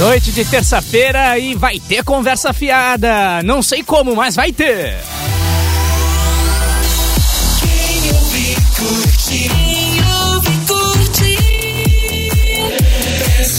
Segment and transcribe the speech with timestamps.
[0.00, 3.42] Noite de terça-feira e vai ter conversa fiada.
[3.42, 4.96] Não sei como, mas vai ter.
[7.60, 8.00] Quem.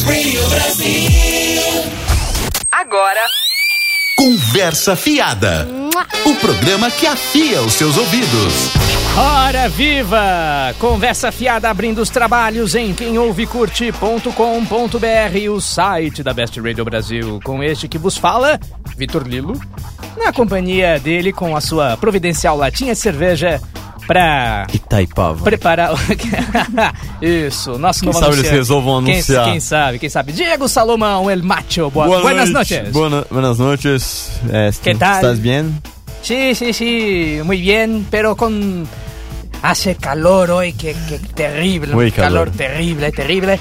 [0.03, 1.61] Quem Brasil.
[2.71, 3.23] Agora,
[4.21, 5.67] Conversa Fiada.
[6.23, 8.69] O programa que afia os seus ouvidos.
[9.17, 10.75] Hora viva!
[10.77, 17.39] Conversa fiada abrindo os trabalhos em quemouvecurte.com.br, o site da Best Radio Brasil.
[17.43, 18.59] Com este que vos fala,
[18.95, 19.59] Vitor Lilo,
[20.15, 23.59] na companhia dele com a sua providencial latinha de cerveja
[24.11, 25.43] pra Itaipava.
[25.43, 25.91] preparar.
[27.21, 28.55] Isso, nosso Quem novo sabe eles anunciante.
[28.57, 29.45] resolvam Quem- anunciar.
[29.45, 30.31] Quem, sabe, quem sabe.
[30.33, 31.89] Diego Salomão, el macho.
[31.89, 32.75] Boa, buenas noite.
[32.81, 32.91] noches.
[32.93, 34.31] Buena- buenas noches.
[34.51, 35.15] Eh, ¿Qué tal?
[35.15, 35.81] ¿Estás bien?
[36.21, 38.87] Sí, sí, sí, muy bien, pero con...
[39.63, 42.11] Hace calor hoy, que, que terrible, calor.
[42.11, 42.49] calor.
[42.51, 43.59] terrible, terrible.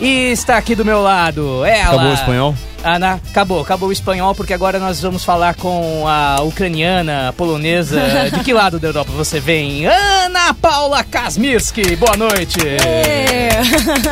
[0.00, 1.88] E está aqui do meu lado, ela...
[1.92, 2.54] Acabou o espanhol?
[2.84, 8.00] Ana, acabou, acabou o espanhol, porque agora nós vamos falar com a ucraniana, a polonesa.
[8.32, 9.86] De que lado da Europa você vem?
[9.86, 12.58] Ana Paula Kasmirski, boa noite.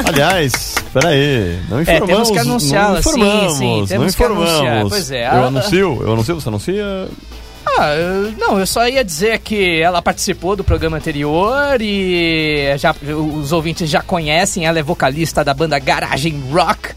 [0.07, 1.59] Aliás, peraí.
[1.69, 2.07] Não É, informamos.
[2.09, 4.55] temos que anunciá-la, não sim, informamos, sim, temos não que anunciar.
[4.55, 4.91] informamos.
[4.91, 5.99] Pois é, Eu a- anuncio?
[6.03, 6.35] Eu anuncio?
[6.37, 7.09] Você anuncia?
[7.77, 12.95] Ah, eu- não, eu só ia dizer que ela participou do programa anterior e já,
[13.03, 16.91] os ouvintes já conhecem, ela é vocalista da banda Garagem Rock.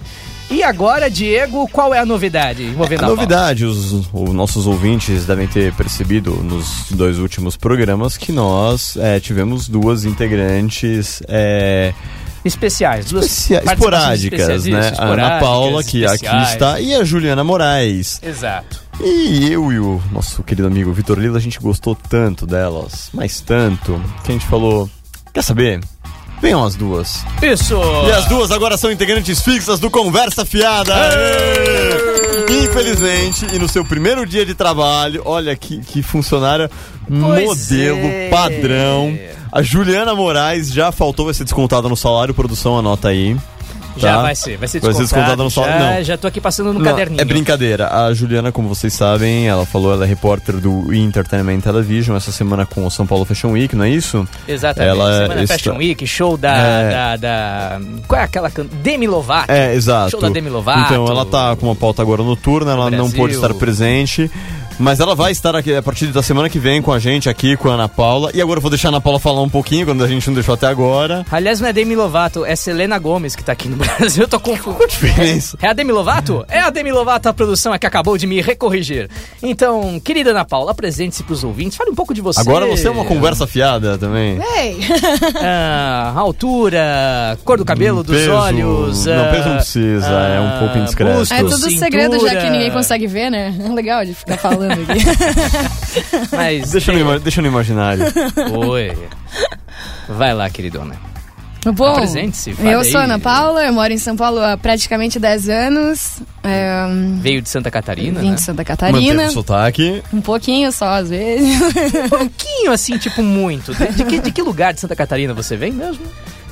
[0.52, 5.26] E agora, Diego, qual é a novidade envolvendo A a novidade, os, os nossos ouvintes
[5.26, 11.94] devem ter percebido nos dois últimos programas que nós eh, tivemos duas integrantes Paula?
[12.46, 14.92] Especiais, duas especia- esporádicas, especiais, né?
[14.92, 16.50] isso, A Ana esporádicas, Paula, que aqui especiais.
[16.50, 18.20] está, e a Juliana Moraes.
[18.22, 18.84] Exato.
[19.02, 23.40] E eu e o nosso querido amigo Vitor Lila, a gente gostou tanto delas, mas
[23.40, 24.90] tanto, que a gente falou:
[25.34, 25.80] quer saber?
[26.44, 27.26] Venham as duas.
[27.42, 27.80] Isso!
[28.06, 30.94] E as duas agora são integrantes fixas do Conversa Fiada.
[30.94, 32.66] Aê!
[32.66, 36.70] Infelizmente, e no seu primeiro dia de trabalho, olha que, que funcionária
[37.08, 38.28] Pois modelo, é.
[38.28, 39.18] padrão.
[39.54, 43.38] A Juliana Moraes já faltou, vai ser descontada no salário, produção, anota aí.
[43.98, 44.22] Já tá?
[44.24, 45.38] vai ser, vai ser Vai ser descontado.
[45.38, 45.96] descontado no já, salário.
[45.98, 46.04] Não.
[46.04, 47.22] já tô aqui passando no Não, caderninho.
[47.22, 47.88] É brincadeira.
[47.94, 52.66] A Juliana, como vocês sabem, ela falou, ela é repórter do Entertainment Television essa semana
[52.66, 54.28] com o São Paulo Fashion Week, não é isso?
[54.48, 54.90] Exatamente.
[54.90, 56.90] Ela Semana está- Fashion Week, show da, É.
[56.92, 58.66] da, da- Qual é aquela can...
[58.82, 59.52] Demi Lovato.
[59.52, 60.12] É, exato.
[60.12, 60.92] Show da Demi Lovato.
[60.94, 64.30] Então, ela tá com uma pauta agora noturna, ela não pôde estar presente.
[64.80, 67.56] Mas ela vai estar aqui a partir da semana que vem com a gente aqui,
[67.56, 68.32] com a Ana Paula.
[68.34, 70.34] E agora eu vou deixar a Ana Paula falar um pouquinho, quando a gente não
[70.34, 71.26] deixou até agora.
[71.32, 74.24] Aliás, não é Demi Lovato, é Selena Gomes que tá aqui no Brasil.
[74.24, 74.76] Eu tô confuso.
[74.76, 75.58] Qual a diferença?
[75.62, 76.46] É a Demi Lovato?
[76.50, 79.10] É a Demi Lovato, a produção é que acabou de me recorrigir.
[79.42, 81.78] Então, querida Ana Paula, apresente-se pros ouvintes.
[81.78, 82.40] Fale um pouco de você.
[82.40, 84.40] Agora você é uma conversa fiada também.
[84.58, 84.78] Ei,
[85.42, 88.32] Ah, altura, cor do cabelo, dos Peso.
[88.32, 89.06] olhos.
[89.06, 91.20] Não, ah, peso não precisa, é um pouco indiscreto.
[91.20, 91.78] busto, é tudo cintura.
[91.80, 93.54] segredo já que ninguém consegue ver, né?
[93.64, 96.28] É legal de ficar falando aqui.
[96.36, 98.06] Mas Deixa no, ima- deixa no imaginário.
[98.70, 98.98] Oi.
[100.10, 100.96] Vai lá, queridona.
[101.66, 103.00] Bom, eu sou.
[103.00, 106.22] Ana Paula, eu moro em São Paulo há praticamente 10 anos.
[106.44, 106.84] É,
[107.22, 108.36] Veio de Santa Catarina, vim né?
[108.36, 109.28] de Santa Manteve Catarina.
[109.28, 110.04] o sotaque.
[110.12, 111.62] Um pouquinho só, às vezes.
[112.04, 113.74] Um pouquinho, assim, tipo muito.
[113.74, 116.04] De, de que, de que lugar de Santa Catarina você vem mesmo?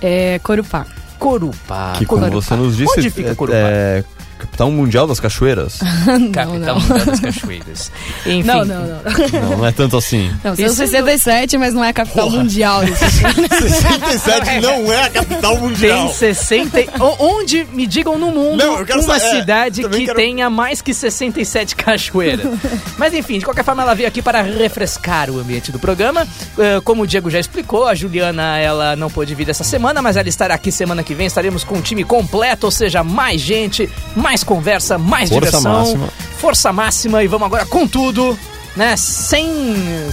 [0.02, 0.86] É, Corupá.
[1.20, 1.92] Corupá.
[1.98, 2.42] Que como Corupá.
[2.42, 3.58] você nos disse, Onde fica é- Corupá?
[3.58, 4.04] é
[4.42, 5.80] capital mundial das cachoeiras.
[6.34, 6.80] Capital não.
[6.80, 7.92] Mundial das Cachoeiras.
[8.26, 9.02] Enfim, Não, não, não.
[9.50, 10.32] não, não é tanto assim.
[10.44, 13.04] Não, Isso 67, mas não é a capital mundial disso.
[13.60, 16.80] 67 não é a capital Tem 60.
[16.82, 20.00] e- o- Onde, me digam no mundo, Não, eu quero uma saber- é, cidade também
[20.02, 22.48] que quero- tenha mais que 67 cachoeiras.
[22.98, 26.28] Mas enfim, de qualquer forma, ela veio aqui para refrescar o ambiente do programa.
[26.58, 30.18] Eh, Como o Diego já explicou, a Juliana ela não pôde vir essa semana, mas
[30.18, 31.28] ela estará aqui semana que vem.
[31.28, 35.74] Estaremos com um time completo, ou seja, mais gente, mais conversa, mais Força diversão.
[35.74, 36.10] máxima.
[36.38, 38.38] Força máxima e vamos agora com tudo.
[38.74, 39.50] Né, sem,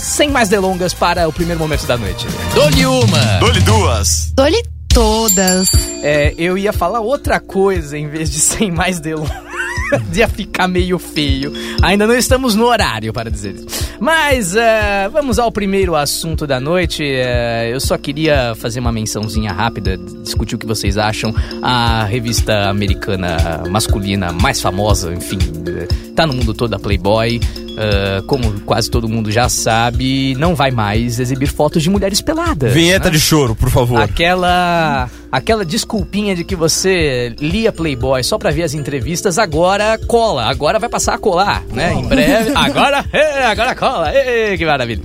[0.00, 2.26] sem mais delongas para o primeiro momento da noite.
[2.54, 3.38] Dou-lhe uma!
[3.38, 4.32] Dole duas.
[4.34, 5.70] Dou-lhe todas.
[6.02, 9.47] É, eu ia falar outra coisa em vez de sem mais delongas.
[10.14, 11.52] ia ficar meio feio.
[11.82, 13.88] Ainda não estamos no horário para dizer isso.
[14.00, 17.02] Mas é, vamos ao primeiro assunto da noite.
[17.04, 21.34] É, eu só queria fazer uma mençãozinha rápida, discutir o que vocês acham.
[21.62, 27.40] A revista americana masculina mais famosa, enfim, é, tá no mundo todo a Playboy.
[27.78, 32.72] É, como quase todo mundo já sabe, não vai mais exibir fotos de mulheres peladas.
[32.72, 33.12] Vinheta né?
[33.12, 34.00] de choro, por favor.
[34.00, 40.46] Aquela aquela desculpinha de que você lia Playboy só pra ver as entrevistas, agora cola.
[40.46, 41.94] Agora vai passar a colar, né?
[41.94, 42.52] Em breve.
[42.58, 43.04] Agora,
[43.50, 44.12] agora cola.
[44.56, 45.02] Que maravilha.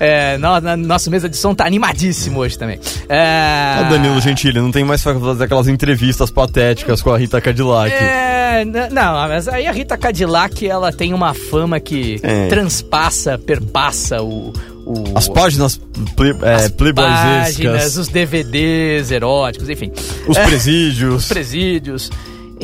[0.00, 2.78] É, no, na, nossa mesa de som tá animadíssimo hoje também.
[3.08, 7.92] É, O Danilo Gentili não tem mais fazer aquelas entrevistas patéticas com a Rita Cadillac.
[7.92, 12.48] É, não, mas aí a Rita Cadillac, ela tem uma fama que É.
[12.48, 14.52] transpassa, perpassa o...
[14.86, 15.80] o As páginas
[16.16, 16.68] ple, é,
[17.98, 19.90] os DVDs eróticos, enfim.
[20.26, 20.44] os É.
[20.44, 21.28] presídios.
[21.28, 22.10] presídios.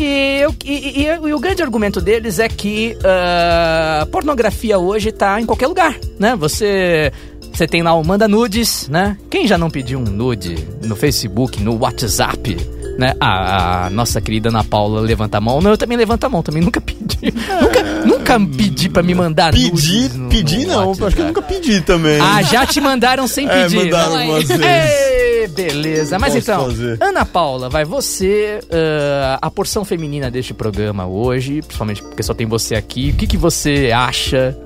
[0.02, 5.44] E, e- e- e o grande argumento deles é que a pornografia hoje tá em
[5.46, 6.34] qualquer lugar, né?
[6.36, 7.12] Você,
[7.60, 9.18] você tem lá o Manda Nudes, né?
[9.28, 12.56] Quem já não pediu um nude no Facebook, no WhatsApp,
[12.98, 13.12] né?
[13.20, 15.60] A, a nossa querida Ana Paula levanta a mão.
[15.60, 17.18] Não, eu também levanto a mão, também nunca pedi.
[17.60, 21.04] nunca, nunca pedi pra me mandar Pedir, nudes no- pedir no não, WhatsApp.
[21.06, 22.18] acho que eu nunca pedi também.
[22.18, 23.76] Ah, já te mandaram sem É, pedir.
[23.84, 24.24] mandaram né?
[24.24, 24.64] umas vezes.
[24.64, 26.18] Ei, beleza.
[26.18, 26.96] Mas Posso então, fazer.
[26.98, 32.46] Ana Paula, vai você, ah, a porção feminina deste programa hoje, principalmente porque só tem
[32.46, 33.10] você aqui.
[33.10, 34.56] O que, que você acha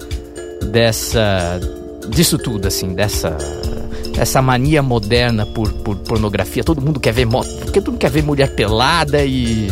[0.71, 1.61] dessa,
[2.09, 3.37] disso tudo, assim, dessa,
[4.19, 6.63] essa mania moderna por, por pornografia?
[6.65, 9.69] Todo mundo quer ver, mo- porque todo mundo quer ver mulher pelada e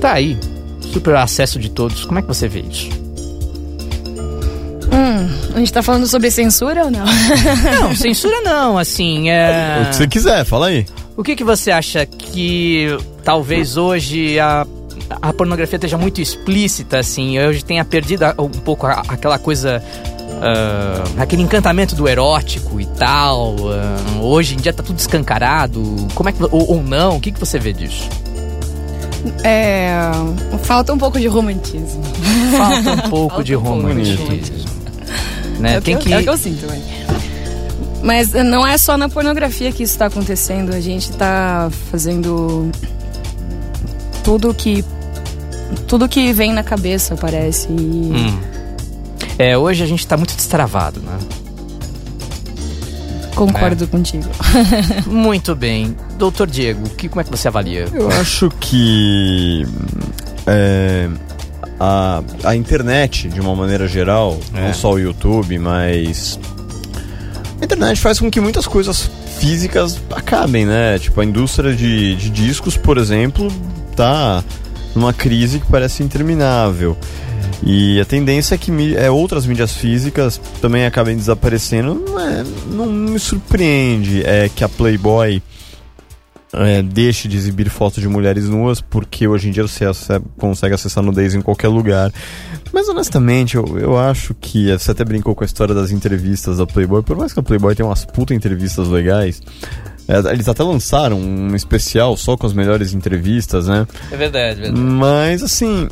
[0.00, 0.36] tá aí,
[0.92, 2.04] super acesso de todos.
[2.04, 2.88] Como é que você vê isso?
[4.92, 7.04] Hum, a gente tá falando sobre censura ou não?
[7.80, 9.82] Não, censura não, assim, é...
[9.82, 10.86] O que você quiser, fala aí.
[11.16, 14.66] O que, que você acha que talvez hoje a,
[15.22, 19.82] a pornografia esteja muito explícita, assim, hoje tenha perdido um pouco a- aquela coisa.
[20.42, 23.54] Ah, aquele encantamento do erótico e tal.
[23.70, 25.82] ah, hoje em dia tá tudo escancarado.
[26.14, 26.42] Como é que.
[26.42, 27.16] Ou, ou não?
[27.16, 28.08] O que, que você vê disso?
[29.42, 29.98] É.
[30.62, 32.02] Falta um pouco de romantismo.
[32.56, 34.26] Falta um pouco Falta de um romantismo.
[35.58, 35.76] Né?
[35.76, 36.82] É, Tem que, eu- é o que eu sinto, velho.
[38.02, 40.72] Mas eh, não é só na pornografia que isso tá acontecendo.
[40.74, 42.70] A gente tá fazendo
[44.22, 44.84] tudo que.
[45.88, 47.66] Tudo que vem na cabeça, parece.
[47.68, 48.38] E Hum.
[49.38, 51.18] É, hoje a gente tá muito destravado, né?
[53.34, 53.86] concordo É.
[53.86, 54.24] contigo.
[55.06, 55.94] Muito bem.
[56.18, 57.86] Doutor Diego, que, como é que você avalia?
[57.92, 59.66] Eu acho que
[60.46, 61.06] é,
[61.78, 64.62] a, a internet, de uma maneira geral, É.
[64.68, 66.40] não só o YouTube, mas
[67.60, 70.98] a internet faz com que muitas coisas físicas acabem, né?
[70.98, 73.52] Tipo, a indústria de, de discos, por exemplo,
[73.94, 74.42] tá
[74.94, 76.96] numa crise que parece interminável.
[77.62, 81.94] E a tendência é que é, outras mídias físicas também acabem desaparecendo.
[81.94, 85.42] Não, é- não me surpreende é que a Playboy
[86.52, 89.84] é, deixe de exibir fotos de mulheres nuas, porque hoje em dia você
[90.38, 92.12] consegue acessar nudez em qualquer lugar.
[92.72, 96.66] Mas honestamente, eu, eu acho que você até brincou com a história das entrevistas da
[96.66, 99.42] Playboy, por mais que a Playboy tenha umas puta entrevistas legais.
[100.08, 103.86] é, eles até lançaram um especial só com as melhores entrevistas, né?
[104.12, 104.80] É verdade, verdade.
[104.80, 105.88] Mas assim,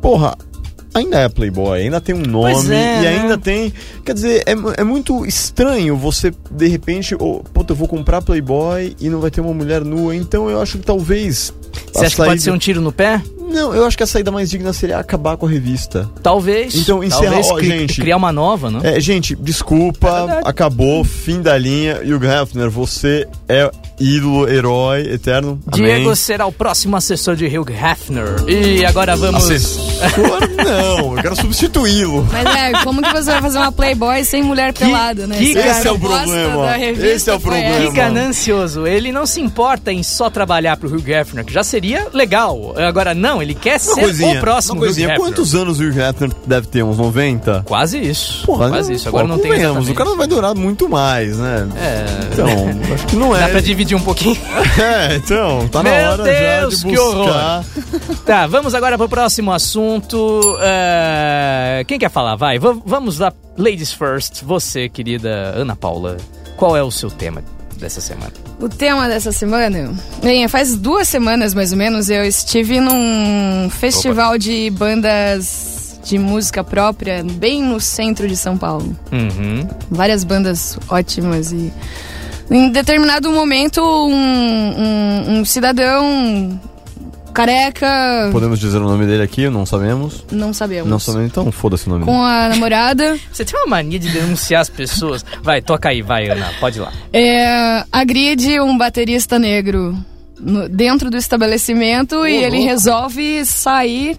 [0.00, 0.36] porra,
[0.94, 3.08] ainda é Playboy, ainda tem um nome é, e né?
[3.08, 3.72] ainda tem.
[4.04, 8.96] Quer dizer, é, é muito estranho você, de repente, oh, puta, eu vou comprar Playboy
[9.00, 10.14] e não vai ter uma mulher nua.
[10.14, 11.52] Então eu acho que talvez.
[11.92, 13.22] Você acha que pode ser um tiro no pé?
[13.48, 16.08] Não, eu acho que a saída mais digna seria acabar com a revista.
[16.22, 16.74] Talvez.
[16.74, 18.00] Então, encerra- Talvez ó, cri- gente.
[18.00, 18.80] criar uma nova, né?
[18.96, 22.00] É, gente, desculpa, É acabou, fim da linha.
[22.02, 25.60] Hugh Hefner, você é ídolo, herói eterno.
[25.72, 26.14] Diego Amém.
[26.14, 28.36] será o próximo assessor de Hugh Hefner.
[28.48, 29.44] E agora vamos.
[29.44, 29.82] Assessor,
[30.56, 32.26] não, eu quero substituí-lo.
[32.30, 35.36] Mas é, como que você vai fazer uma Playboy sem mulher pelada, né?
[35.38, 36.76] que esse é o problema.
[36.78, 37.68] Esse é o problema.
[37.76, 37.86] essa.
[37.90, 38.86] Que ganancioso.
[38.86, 42.74] Ele não se importa em só trabalhar pro Hugh Hefner, que já seria legal.
[42.76, 45.16] Agora, não, ele quer ser coisinha, o próximo coisinha.
[45.16, 46.82] Quantos anos o Hefner deve ter?
[46.82, 47.62] Uns 90?
[47.66, 48.44] Quase isso.
[48.46, 49.08] Porra, Quase isso.
[49.08, 49.90] Agora Pô, não tem exatamente.
[49.90, 51.68] O cara não vai durar muito mais, né?
[51.76, 52.04] É.
[52.32, 52.46] Então,
[52.94, 53.40] acho que não é.
[53.40, 54.36] Dá pra dividir um pouquinho?
[54.78, 57.64] É, então, tá na Meu hora Deus, já que de buscar.
[58.24, 60.56] Tá, vamos agora pro próximo assunto.
[60.60, 62.36] É, Quem quer falar?
[62.36, 63.32] Vai, v- vamos lá.
[63.56, 64.42] Ladies first.
[64.44, 66.16] Você, querida Ana Paula,
[66.56, 67.42] qual é o seu tema
[67.78, 68.32] dessa semana?
[68.60, 69.92] O tema dessa semana,
[70.22, 76.64] bem, faz duas semanas mais ou menos, eu estive num festival de bandas de música
[76.64, 78.96] própria, bem no centro de São Paulo.
[79.12, 79.68] Uhum.
[79.90, 81.72] Várias bandas ótimas e
[82.50, 86.58] em determinado momento um, um- um cidadão
[87.46, 90.24] careca, Podemos dizer o nome dele aqui, não sabemos.
[90.32, 93.98] não sabemos, Não sabemos, então foda-se o nome com a namorada, Você tem uma mania
[93.98, 95.24] de denunciar as pessoas.
[95.42, 96.92] Vai, toca aí, vai, Ana, pode ir lá.
[97.12, 99.96] é, agride um baterista negro
[100.40, 104.18] no- dentro do estabelecimento e ele resolve sair,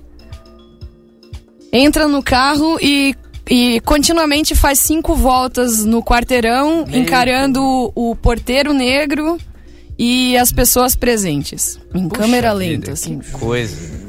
[1.72, 3.16] entra no carro e,
[3.50, 7.62] e continuamente faz cinco voltas no quarteirão, encarando
[7.96, 9.38] o, o porteiro negro
[10.00, 11.78] e as pessoas presentes.
[11.94, 13.20] Em Puxa câmera vida, lenta, assim.
[13.20, 14.00] Que coisa.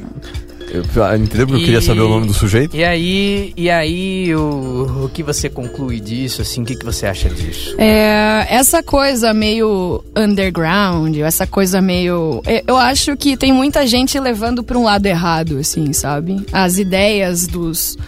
[0.73, 2.77] Eu- ah, Entendeu porque eu queria saber o nome do sujeito?
[2.77, 7.07] E aí, e aí o, o que você conclui disso, assim, o que, que você
[7.07, 7.75] acha disso?
[7.77, 12.41] É, essa coisa meio underground, essa coisa meio.
[12.47, 16.37] é, Eu acho que tem muita gente levando pra um lado errado, assim, sabe?
[16.53, 17.99] As ideias dos.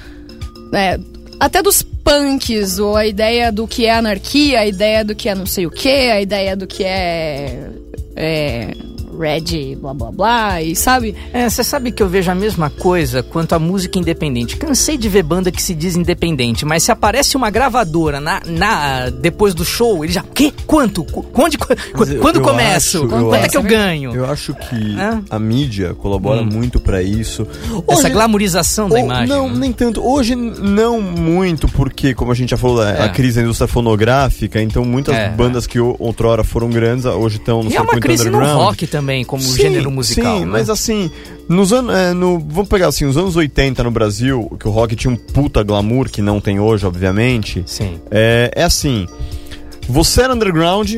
[0.73, 1.01] é,
[1.41, 5.35] até dos punks, ou a ideia do que é anarquia, a ideia do que é
[5.35, 7.71] não sei o que, a ideia do que é.
[8.15, 8.92] É.
[9.23, 11.15] Red, blá blá blá, e sabe?
[11.33, 14.57] É, você sabe que eu vejo a mesma coisa quanto a música independente.
[14.57, 19.09] Cansei de ver banda que se diz independente, mas se aparece uma gravadora na, na
[19.11, 20.23] depois do show, ele já.
[20.35, 20.53] Quê?
[20.67, 21.05] Quanto?
[21.05, 22.97] Qu- Onde, qu- Mas eu- quando eu começo?
[22.99, 24.15] acho- eu Quanto é acho- que eu ganho?
[24.15, 25.23] Eu acho que Hã?
[25.31, 27.47] a mídia colabora muito pra isso.
[27.89, 29.29] Essa Hoje- glamorização da Ou- imagem.
[29.29, 29.57] Não, né?
[29.59, 30.05] nem tanto.
[30.05, 33.03] Hoje não muito, porque, como a gente já falou, a, É.
[33.05, 35.29] a crise da indústria fonográfica, então muitas É.
[35.31, 38.63] bandas que outrora foram grandes, hoje estão no E é uma circuito crise no underground.
[38.65, 40.39] rock também, como Sim, gênero musical.
[40.39, 40.51] Sim, né?
[40.53, 41.11] mas assim,
[41.49, 41.95] nos anos.
[41.95, 45.17] é, no, vamos pegar assim, os anos 80 no Brasil, que o rock tinha um
[45.17, 47.63] puta glamour que não tem hoje, obviamente.
[47.67, 48.01] Sim.
[48.11, 49.07] É, é assim:
[49.89, 50.97] você era underground,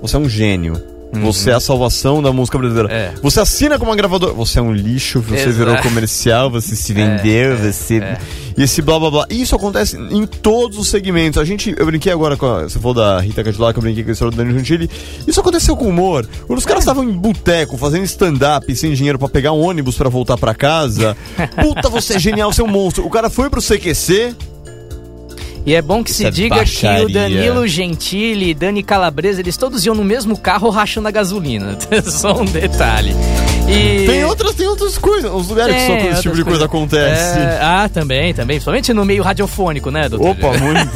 [0.00, 0.91] você é um gênio.
[1.20, 2.88] Você é a salvação da música brasileira.
[2.88, 2.94] Uhum.
[2.94, 3.12] É.
[3.22, 4.32] Você assina com uma gravadora.
[4.32, 5.52] Você é um lixo, você Exato.
[5.56, 7.98] virou comercial, você se vendeu, você.
[7.98, 8.18] é.
[8.56, 9.26] E esse blá blá blá.
[9.30, 11.38] E isso acontece em todos os segmentos.
[11.40, 11.74] A gente.
[11.78, 12.62] Eu brinquei agora com a.
[12.62, 14.90] Você falou da Rita Cadillac, eu brinquei com a história do Dani Gentili.
[15.26, 16.26] Isso aconteceu com humor.
[16.46, 16.68] Quando os É.
[16.68, 20.54] caras estavam em boteco, fazendo stand-up, sem dinheiro pra pegar um ônibus pra voltar pra
[20.54, 21.16] casa.
[21.60, 23.06] Puta, você é genial, você é um monstro.
[23.06, 24.34] O cara foi pro CQC.
[25.64, 27.06] E é bom que se é diga que baixaria.
[27.06, 31.78] o Danilo Gentili e Dani Calabresa, eles todos iam no mesmo carro rachando a gasolina.
[32.04, 33.14] Só um detalhe.
[33.68, 34.06] E...
[34.06, 35.30] Tem outras, tem outras coisas.
[35.32, 36.98] Os lugares que só Tem esse tipo de coisa coisas.
[36.98, 37.38] acontece.
[37.38, 38.56] É, ah, também, também.
[38.56, 40.30] Principalmente no meio radiofônico, né, doutor?
[40.30, 40.92] Opa, muito.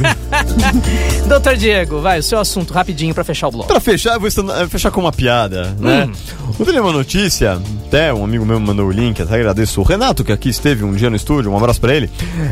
[1.27, 3.67] Doutor Diego, vai, o seu assunto rapidinho pra fechar o bloco.
[3.67, 6.05] Pra fechar, eu vou eh, fechar com uma piada, né?
[6.05, 6.53] Hum.
[6.59, 9.79] Ontem uma notícia, até um amigo meu me mandou o link, até agradeço.
[9.79, 12.09] O Renato, que aqui esteve um dia no estúdio, um abraço pra ele.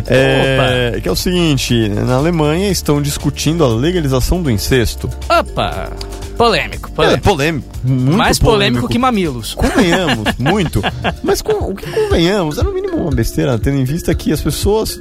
[0.08, 5.10] É, que é o seguinte: na Alemanha estão discutindo a legalização do incesto.
[5.30, 5.92] Opa!
[6.38, 7.24] Polêmico, É polêmico.
[7.24, 9.54] polêmico, muito Mais polêmico, que mamilos.
[9.54, 10.82] Convenhamos, muito.
[11.24, 14.42] Mas com, o que convenhamos, é no mínimo uma besteira, tendo em vista que as
[14.42, 15.00] pessoas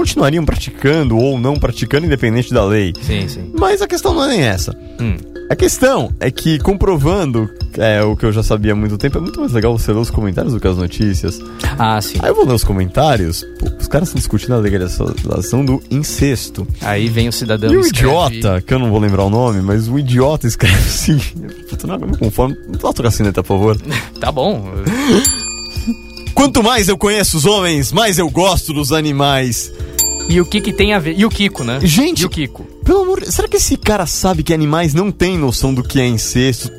[0.00, 2.92] continuariam praticando ou não praticando, independente da lei.
[3.02, 3.50] Sim, sim.
[3.58, 4.76] Mas a questão não é nem essa.
[5.00, 5.16] Hum.
[5.48, 7.48] A questão é que, comprovando
[7.78, 10.00] é, o que eu já sabia há muito tempo, é muito mais legal você ler
[10.00, 11.38] os comentários do que as notícias.
[11.78, 12.18] Ah, sim.
[12.20, 16.66] Aí eu vou ler os comentários, pô, os caras estão discutindo a legalização do incesto.
[16.82, 19.62] Aí vem o cidadão e o escreve- idiota, que eu não vou lembrar o nome,
[19.62, 21.18] mas o idiota escreve assim.
[21.70, 22.56] Puta, não me conforme.
[22.66, 23.76] Não toca a sineta, por favor.
[24.20, 24.68] Tá bom.
[26.36, 29.72] Quanto mais eu conheço os homens, mais eu gosto dos animais.
[30.28, 31.14] E o que que tem a ver?
[31.18, 31.78] E o Kiko, né?
[31.82, 32.62] Gente- E o Kiko?
[32.84, 36.06] Pelo amor será que esse cara sabe que animais não têm noção do que é
[36.06, 36.70] incesto?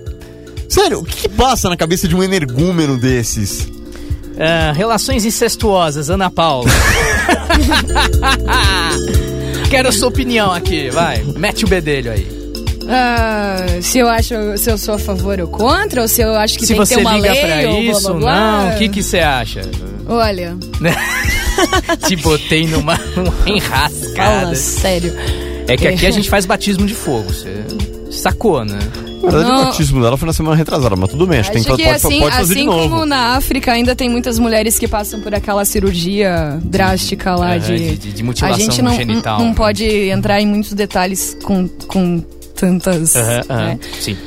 [0.70, 3.68] Sério, o que, que passa na cabeça de um energúmeno desses?
[4.40, 6.70] Ah, relações incestuosas, Ana Paula.
[9.70, 11.24] Quero a sua opinião aqui, vai.
[11.24, 12.37] Mete o bedelho aí.
[12.90, 16.58] Ah, se eu acho, se eu sou a favor ou contra, ou se eu acho
[16.58, 18.20] que Se tem que você ter uma liga lei pra ou blá, isso blá, ou
[18.20, 18.36] blá.
[18.70, 19.62] não, o que que você acha?
[20.08, 20.56] Olha,
[22.08, 24.56] Te botei numa, numa fala enrascada.
[24.56, 25.14] sério.
[25.68, 27.64] É que aqui a gente faz batismo de fogo, você
[28.12, 28.80] sacou, né?
[29.22, 29.62] Na verdade, Não.
[29.64, 32.20] o batismo dela foi na semana retrasada, mas tudo bem, acho, tem que pode, assim,
[32.22, 32.90] pode fazer assim de novo.
[32.90, 37.60] como na África ainda tem muitas mulheres que passam por aquela cirurgia drástica lá Aham,
[37.60, 39.54] de, de- de- de mutilação a gente não, genital, não né?
[39.58, 42.24] pode entrar em muitos detalhes com, com
[42.58, 43.14] tantas.
[43.14, 43.80] Né?
[44.00, 44.18] Sim.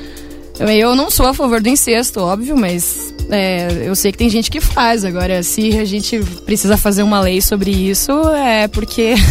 [0.61, 4.51] Eu não sou a favor do incesto, óbvio, mas é, eu sei que tem gente
[4.51, 5.05] que faz.
[5.05, 9.15] Agora, se a gente precisa fazer uma lei sobre isso, é porque.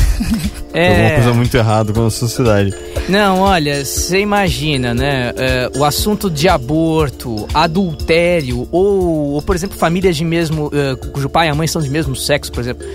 [0.71, 2.73] Tem alguma coisa muito errada com a sociedade.
[3.09, 5.33] Não, olha, você imagina, né?
[5.35, 10.69] é, o assunto de aborto, adultério, ou, ou, por exemplo, famílias de mesmo.
[10.71, 12.85] é, cujo pai e a mãe são de mesmo sexo, por exemplo.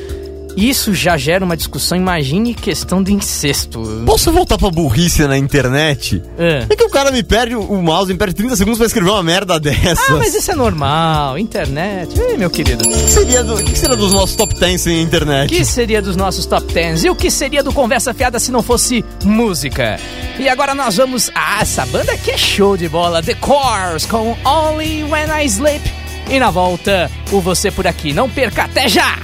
[0.57, 3.83] Isso já gera uma discussão, imagine questão do incesto.
[4.07, 6.23] Posso voltar pra burrice na internet?
[6.39, 6.67] É.
[6.71, 9.11] É que o cara me perde o o mouse, me perde 30 segundos pra escrever
[9.11, 10.13] uma merda dessa.
[10.13, 12.19] Ah, mas isso é normal, internet.
[12.21, 12.85] Ei, meu querido.
[12.85, 15.49] O que seria, do, o que seria dos nossos top 10 sem O internet?
[15.49, 17.05] que seria dos nossos top 10?
[17.05, 19.99] E o que seria do Conversa Fiada se não fosse música?
[20.39, 21.31] E agora nós vamos.
[21.35, 23.23] Ah, essa banda aqui é show de bola.
[23.23, 25.83] The Cores com Only When I Sleep.
[26.31, 28.13] E na volta, o Você por Aqui.
[28.13, 29.19] Não perca, até já!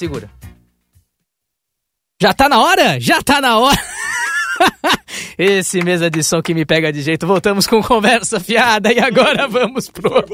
[0.00, 0.30] Segura.
[2.22, 2.98] Já tá na hora?
[2.98, 3.78] Já tá na hora!
[5.36, 7.26] Esse mesa de som que me pega de jeito.
[7.26, 10.10] Voltamos com conversa fiada e agora vamos pro.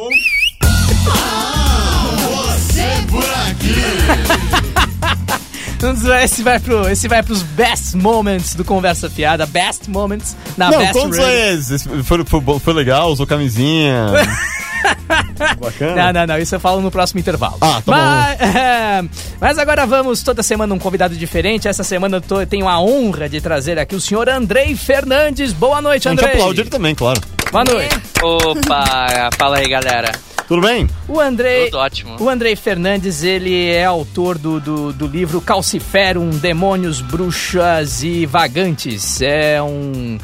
[6.23, 9.47] Esse vai, pro, esse vai pros best moments do Conversa Fiada.
[9.47, 11.23] Best moments na Não, Best Radio.
[11.23, 11.79] é esse?
[12.03, 14.07] Foi, foi, foi legal, usou camisinha.
[15.61, 16.13] Bacana.
[16.13, 17.57] Não, não, não, isso eu falo no próximo intervalo.
[17.61, 19.05] Ah, tá mas, é,
[19.41, 21.69] mas agora vamos toda semana um convidado diferente.
[21.69, 25.53] Essa semana eu tô- eu tenho a honra de trazer aqui o senhor Andrei Fernandes.
[25.53, 26.35] Boa noite, A gente Andrei.
[26.37, 27.21] aplaude ele também, claro.
[27.51, 27.97] Boa noite.
[28.23, 30.13] Opa, fala aí galera.
[30.49, 30.89] Tudo bem?
[31.09, 31.65] O Andrei.
[31.67, 32.17] Tudo ótimo.
[32.21, 39.21] O Andrei Fernandes, ele é autor do, do, do livro Calciferum, Demônios, Bruxas e Vagantes.
[39.21, 40.19] É um,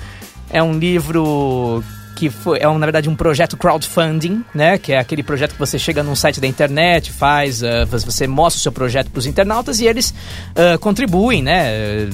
[0.48, 1.82] é um livro
[2.22, 4.78] que foi, é na verdade um projeto crowdfunding, né?
[4.78, 8.60] Que é aquele projeto que você chega num site da internet, faz, ah, você mostra
[8.60, 10.14] o seu projeto para os internautas e eles
[10.54, 12.08] ah, contribuem, né?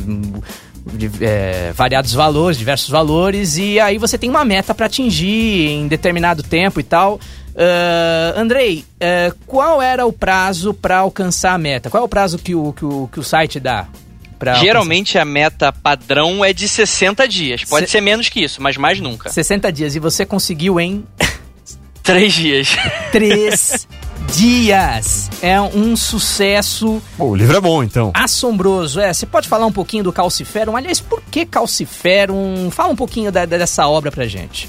[0.94, 5.86] de é, variados valores, diversos valores, e aí você tem uma meta para atingir em
[5.86, 7.20] determinado tempo e tal.
[7.54, 11.90] Ah, Andrei, ah, qual era o prazo para alcançar a meta?
[11.90, 13.86] Qual é o prazo que o, que o, que o site dá?
[14.38, 17.64] Pra Geralmente a meta padrão é de 60 dias.
[17.64, 19.28] Pode Se- ser menos que isso, mas mais nunca.
[19.28, 19.34] alcançar?
[19.34, 21.04] 60 dias, e você conseguiu em
[22.02, 22.68] Três dias.
[23.12, 23.86] três
[24.34, 25.30] dias.
[25.42, 28.10] É um sucesso Pô, o livro é bom, então.
[28.14, 28.98] assombroso.
[29.00, 30.74] É, você pode falar um pouquinho do Calciferum?
[30.76, 32.70] Aliás, por que Calciferum?
[32.70, 34.68] Fala um pouquinho da- dessa obra pra gente.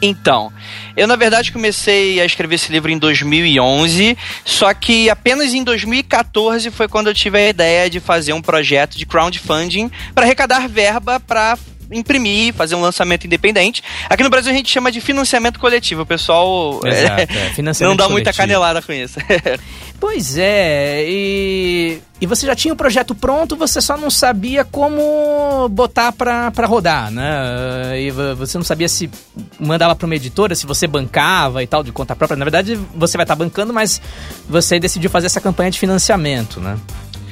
[0.00, 0.52] Então,
[0.96, 6.70] eu na verdade comecei a escrever esse livro em 2011, só que apenas em 2014
[6.70, 11.18] foi quando eu tive a ideia de fazer um projeto de crowdfunding para arrecadar verba
[11.18, 11.58] para
[11.90, 13.82] imprimir, fazer um lançamento independente.
[14.08, 17.90] Aqui no Brasil a gente chama de financiamento coletivo, o pessoal Exato, é, é, financiamento
[17.90, 18.36] não dá muita coletivo.
[18.36, 19.18] canelada com isso.
[20.00, 25.68] Pois é, e, e você já tinha o projeto pronto, você só não sabia como
[25.70, 28.00] botar pra, pra rodar, né?
[28.00, 29.10] E vo- você não sabia se
[29.58, 32.36] mandava pra uma editora, se você bancava e tal, de conta própria.
[32.38, 34.00] Na verdade, você vai estar bancando, mas
[34.48, 36.78] você decidiu fazer essa campanha de financiamento, né?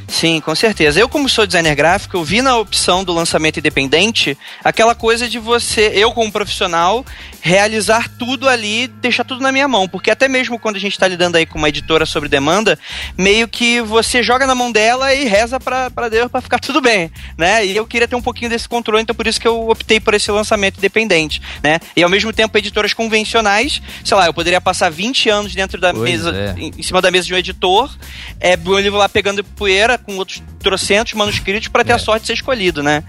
[0.08, 1.00] Sim, com certeza.
[1.00, 5.38] Eu, como sou designer gráfico, eu vi na opção do lançamento independente aquela coisa de
[5.38, 7.04] você, eu como profissional,
[7.40, 9.88] realizar tudo ali, deixar tudo na minha mão.
[9.88, 12.78] Porque até mesmo quando a gente está lidando aí com uma editora sobre demanda,
[13.18, 17.10] meio que você joga na mão dela e reza pra Deus pra ficar tudo bem,
[17.36, 17.66] né?
[17.66, 20.14] E eu queria ter um pouquinho desse controle, então por isso que eu optei por
[20.14, 21.80] esse lançamento independente, né?
[21.97, 25.92] E ao mesmo tempo, editoras convencionais, sei lá, eu poderia passar 20 anos dentro da
[25.92, 26.60] Pois mesa, é.
[26.60, 27.90] em em cima da mesa de um editor,
[28.38, 31.95] é, o livro lá pegando poeira com outros trocentos manuscritos para ter É.
[31.95, 33.02] a sorte de ser escolhido, né?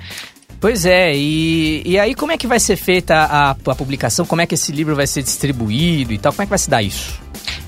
[0.59, 4.25] Pois é, e, e aí como é que vai ser feita a, a publicação?
[4.25, 6.31] Como é que esse livro vai ser distribuído e tal?
[6.33, 7.19] Como é que vai se dar isso?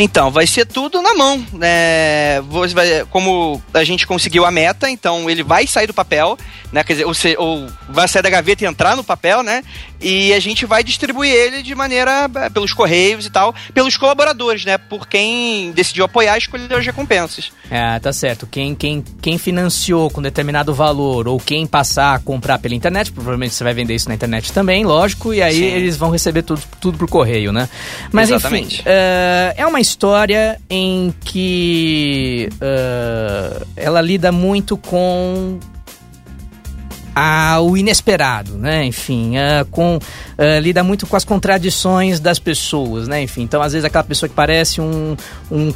[0.01, 2.41] Então, vai ser tudo na mão, né?
[3.09, 6.37] Como a gente conseguiu a meta, então ele vai sair do papel,
[6.71, 6.83] né?
[6.85, 9.61] Quer dizer, ou, se- ou vai sair da gaveta e entrar no papel, né?
[10.01, 14.63] E a gente vai distribuir ele de maneira eh, pelos correios e tal, pelos colaboradores,
[14.63, 14.77] né?
[14.77, 17.51] Por quem decidiu apoiar e escolher as recompensas.
[17.69, 18.47] Ah, tá certo.
[18.47, 23.53] Quem, quem, quem financiou com determinado valor ou quem passar a comprar pela internet, provavelmente
[23.53, 25.65] você vai vender isso na internet também, lógico, e aí Sim.
[25.65, 27.67] eles vão receber tudo, tudo por correio, né?
[28.13, 28.75] Mas Exatamente.
[28.75, 29.88] enfim, eh, é uma história
[30.69, 35.59] em que eh, ela lida muito com
[37.15, 38.85] a- o inesperado, né?
[38.85, 39.99] Enfim, ah, com,
[40.37, 43.21] ah, lida muito com as contradições das pessoas, né?
[43.23, 45.17] Enfim, então às vezes aquela pessoa que parece um,
[45.51, 45.73] um,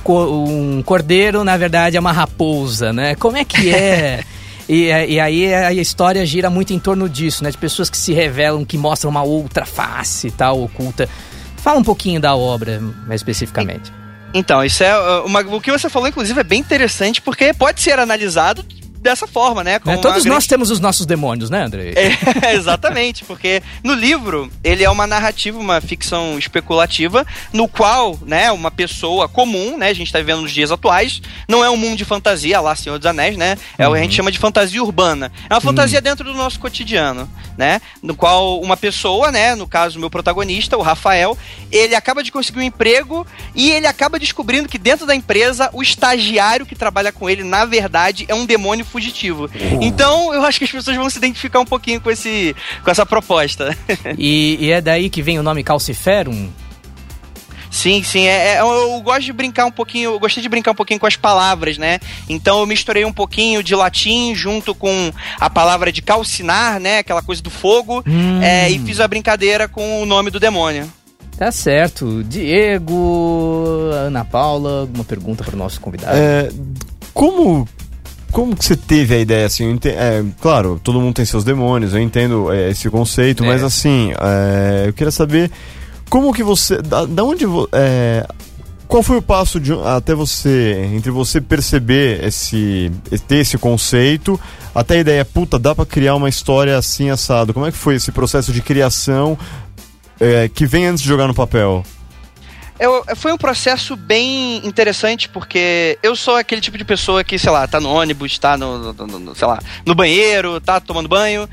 [0.77, 3.15] um cordeiro, na verdade é uma raposa, né?
[3.15, 4.23] Como é que é?
[4.69, 7.51] E, e aí a história gira muito em torno disso, né?
[7.51, 11.09] De pessoas que se revelam, que mostram uma outra face tal, oculta.
[11.57, 13.91] Fala um pouquinho da obra, mais especificamente.
[14.33, 17.81] Então, isso é uh, uma, o que você falou, inclusive, é bem interessante, porque pode
[17.81, 18.65] ser analisado
[19.03, 19.79] dessa forma, né?
[19.83, 21.93] Uma Todos grande nós temos os nossos demônios, né, André?
[22.41, 28.51] É, exatamente, porque no livro ele é uma narrativa, uma ficção especulativa, no qual, né,
[28.51, 31.97] uma pessoa comum, né, a gente tá vivendo nos dias atuais, não é um mundo
[31.97, 34.81] de fantasia, lá Senhor dos Anéis, né, é o que a gente chama de fantasia
[34.81, 35.31] urbana.
[35.49, 39.97] É uma fantasia dentro do nosso cotidiano, né, no qual uma pessoa, né, no caso
[39.97, 41.37] o meu protagonista, o Rafael,
[41.71, 45.81] ele acaba de conseguir um emprego e ele acaba descobrindo que dentro da empresa o
[45.81, 49.49] estagiário que trabalha com ele, na verdade, é um demônio fugitivo.
[49.81, 53.05] Então, eu acho que as pessoas vão se identificar um pouquinho com esse com essa
[53.05, 53.75] proposta.
[54.17, 56.49] E, e é daí que vem o nome Calciferum?
[57.71, 60.71] Sim, sim, é, é- eu, eu gosto de brincar um pouquinho, eu gostei de brincar
[60.71, 61.99] um pouquinho com as palavras, né?
[62.29, 66.99] Então eu misturei um pouquinho de latim junto com a palavra de calcinar, né?
[66.99, 68.39] Aquela coisa do fogo, Hum.
[68.43, 70.87] é, e fiz a brincadeira com o nome do demônio.
[71.35, 72.23] Tá certo.
[72.23, 76.15] Diego, Ana Paula, alguma pergunta para o nosso convidado?
[76.15, 76.49] É,
[77.11, 77.67] como
[78.33, 79.69] como que você teve a ideia assim?
[79.71, 83.47] Ente- é, claro, todo mundo tem seus demônios, eu entendo é, esse conceito, É.
[83.47, 85.49] mas assim, é, eu queria saber
[86.09, 88.27] como que você, da, da onde é,
[88.87, 92.91] qual foi o passo de, até você, entre você perceber esse,
[93.27, 94.39] ter esse conceito,
[94.75, 97.53] até a ideia, puta, dá pra criar uma história assim assado?
[97.53, 99.37] Como é que foi esse processo de criação
[100.19, 101.83] é, que vem antes de jogar no papel?
[102.79, 107.51] Eu, foi um processo bem interessante, porque eu sou aquele tipo de pessoa que, sei
[107.51, 111.47] lá, tá no ônibus, tá no, no- no- sei lá, no banheiro, tá tomando banho,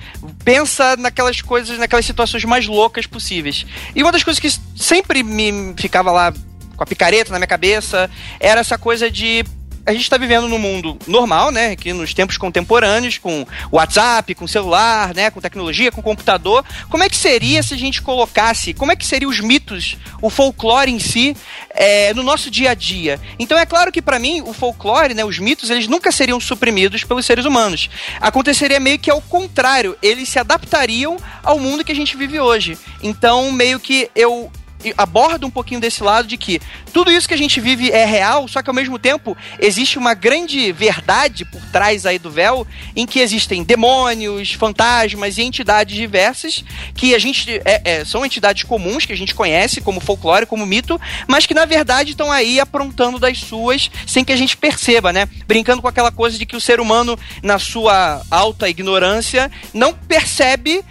[0.45, 3.67] pensa naquelas coisas, naquelas situações mais loucas possíveis.
[3.95, 6.33] E uma das coisas que sempre me ficava lá
[6.77, 9.45] com a picareta na minha cabeça era essa coisa de
[9.85, 11.73] a gente está vivendo num mundo normal, né?
[11.73, 15.31] Aqui nos tempos contemporâneos, com WhatsApp, com celular, né?
[15.31, 16.65] Com tecnologia, com computador.
[16.89, 18.75] Como é que seria se a gente colocasse?
[18.75, 21.37] Como é que seriam os mitos, o folclore em si,
[21.71, 23.21] é, no nosso dia a dia?
[23.39, 25.25] Então é claro que para mim o folclore, né?
[25.25, 27.89] Os mitos, eles nunca seriam suprimidos pelos seres humanos.
[28.21, 29.97] Aconteceria meio que ao contrário.
[30.03, 32.79] Eles se adaptariam ao mundo que a gente vive hoje.
[33.03, 34.51] Então meio que eu
[34.97, 36.61] aborda um pouquinho desse lado de que
[36.93, 40.15] tudo isso que a gente vive é real, só que ao mesmo tempo existe uma
[40.15, 42.67] grande verdade por trás aí do véu,
[42.97, 46.65] em que existem demônios, fantasmas e entidades diversas
[46.95, 50.67] que a gente é, é, são entidades comuns que a gente conhece como folclore, como
[50.67, 55.13] mito, mas que na verdade estão aí aprontando das suas sem que a gente perceba,
[55.13, 55.29] né?
[55.47, 60.83] Brincando com aquela coisa de que o ser humano na sua alta ignorância não percebe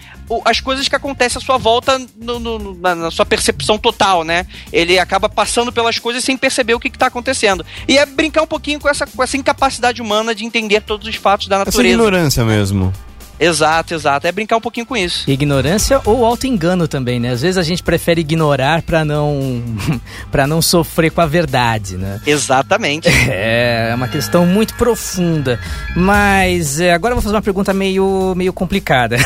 [0.46, 4.46] as coisas que acontecem à sua volta no- no- na, na sua percepção total, né?
[4.72, 7.66] Ele acaba passando pelas coisas sem perceber o que está acontecendo.
[7.88, 11.16] E é brincar um pouquinho com essa, com essa incapacidade humana de entender todos os
[11.16, 11.94] fatos da Essa natureza.
[11.94, 12.94] ignorância mesmo.
[13.40, 14.28] Exato, exato.
[14.28, 15.30] É brincar um pouquinho com isso.
[15.30, 17.32] Ignorância ou auto-engano também, né?
[17.32, 19.64] Às vezes a gente prefere ignorar pra não
[20.30, 22.22] para não sofrer com a verdade, né?
[22.26, 23.08] Exatamente.
[23.32, 25.60] É uma questão muito profunda.
[25.96, 29.18] Mas é, agora eu vou fazer uma pergunta meio, meio complicada.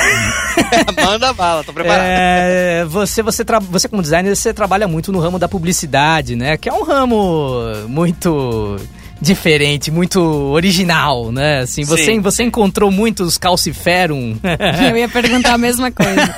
[1.03, 2.05] Manda bala, tô preparado.
[2.05, 6.57] É, você, você, você, como designer, você trabalha muito no ramo da publicidade, né?
[6.57, 8.77] Que é um ramo muito
[9.23, 11.59] diferente, muito original, né?
[11.61, 12.19] Assim, você, Sim.
[12.19, 14.37] você encontrou muitos calciferum
[14.91, 16.35] Eu ia perguntar a mesma coisa.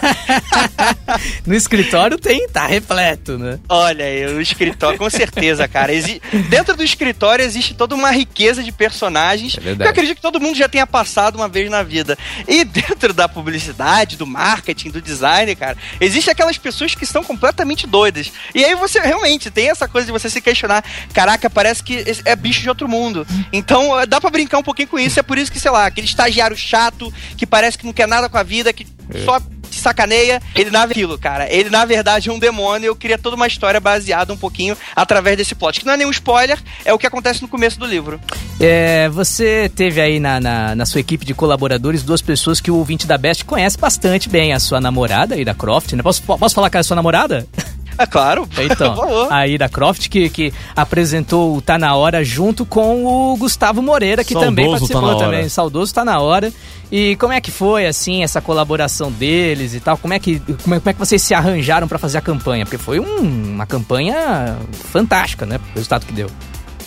[1.46, 3.60] no escritório, tem, tá repleto, né?
[3.68, 5.92] Olha, o escritório, com certeza, cara.
[5.92, 10.22] Exi- Dentro do escritório existe toda uma riqueza de personagens É que eu acredito que
[10.22, 12.16] todo mundo já tenha passado uma vez na vida.
[12.48, 17.88] E dentro da publicidade, do marketing, do design, cara, existe aquelas pessoas que estão completamente
[17.88, 18.32] doidas.
[18.54, 22.36] E aí você realmente tem essa coisa de você se questionar: caraca, parece que é
[22.36, 23.26] bicho de outro mundo.
[23.52, 25.20] Então eh, dá pra brincar um pouquinho com isso.
[25.20, 28.30] É por isso que, sei lá, aquele estagiário chato que parece que não quer nada
[28.30, 28.86] com a vida, que
[29.24, 29.40] só
[29.76, 31.52] te sacaneia, ele na aquilo, cara.
[31.52, 32.88] Ele na verdade é um demônio.
[32.88, 35.80] Eu queria toda uma história baseada um pouquinho através desse plot.
[35.80, 38.20] Que não é nenhum spoiler, é o que acontece no começo do livro.
[38.60, 42.76] É, você teve aí na, na, na sua equipe de colaboradores duas pessoas que o
[42.76, 44.54] ouvinte da Best conhece bastante bem.
[44.54, 46.02] A sua namorada, aí da Croft, né?
[46.02, 47.48] Posso, posso falar que é a sua namorada?
[47.98, 48.48] É claro.
[48.60, 53.82] Então, a Ida Croft, que, que apresentou o Tá Na Hora junto com o Gustavo
[53.82, 55.26] Moreira, que Saudoso também Tá participou Na Hora.
[55.26, 55.50] também.
[55.50, 56.52] Saudoso Tá Na Hora.
[56.92, 59.98] E como é que foi, assim, essa colaboração deles e tal?
[59.98, 62.66] Como é que, como é, como é que vocês se arranjaram pra fazer a campanha?
[62.66, 64.56] Porque foi um- uma campanha
[64.92, 65.60] fantástica, né?
[65.72, 66.30] O resultado que deu.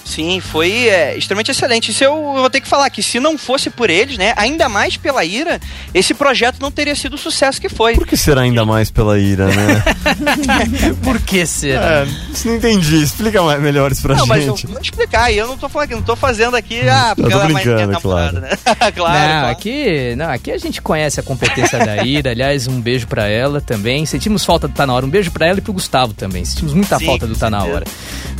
[0.05, 1.90] Sim, foi é, extremamente excelente.
[1.90, 4.97] Isso eu vou ter que falar que se não fosse por eles, né, ainda mais
[4.97, 5.61] pela ira,
[5.92, 7.94] esse projeto não teria sido o sucesso que foi.
[7.94, 9.85] Por que será ainda mais pela ira, né?
[11.03, 12.01] Por que será?
[12.01, 13.03] é, isso não entendi.
[13.03, 14.66] Explica mais melhor isso pra Não, mas eu gente.
[14.66, 17.48] vou explicar, e eu não tô falando, não tô fazendo aqui, ah, porque ela é
[17.48, 18.51] mais minha brincando, namorada, né?
[18.64, 19.46] claro, não, claro.
[19.48, 22.31] aqui, não, aqui a gente conhece a competência da Ira.
[22.31, 24.07] Aliás, um beijo pra ela também.
[24.07, 25.07] Sentimos falta do Tá Na Hora.
[25.07, 26.44] Um beijo pra ela e pro Gustavo também.
[26.44, 27.64] Sentimos muita Sim, falta do Tá Na.
[27.64, 27.85] Hora.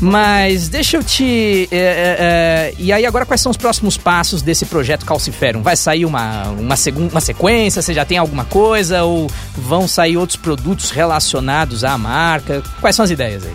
[0.01, 1.69] Mas deixa eu te.
[1.71, 5.63] é, é, é, e aí, agora quais são os próximos passos desse projeto Calciferum?
[5.63, 6.75] Vai sair uma, uma,
[7.11, 7.83] uma sequência?
[7.83, 9.03] Você já tem alguma coisa?
[9.05, 12.63] Ou vão sair outros produtos relacionados à marca?
[12.81, 13.55] Quais são as ideias aí?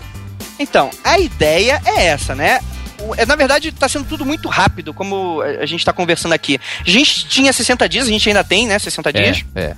[0.58, 2.60] Então, a ideia é essa, né?
[3.16, 6.60] É, Na verdade, tá sendo tudo muito rápido, como a a gente tá conversando aqui.
[6.86, 8.78] A gente tinha 60 dias, a gente ainda tem, né?
[8.78, 9.44] 60 dias.
[9.54, 9.74] é.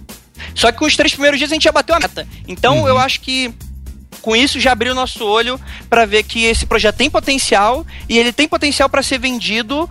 [0.54, 2.26] Só que com os três primeiros dias a gente já bateu a meta.
[2.46, 3.52] Então eu acho que
[4.20, 8.18] com isso já abriu o nosso olho pra ver que esse projeto tem potencial e
[8.18, 9.88] ele tem potencial pra ser vendido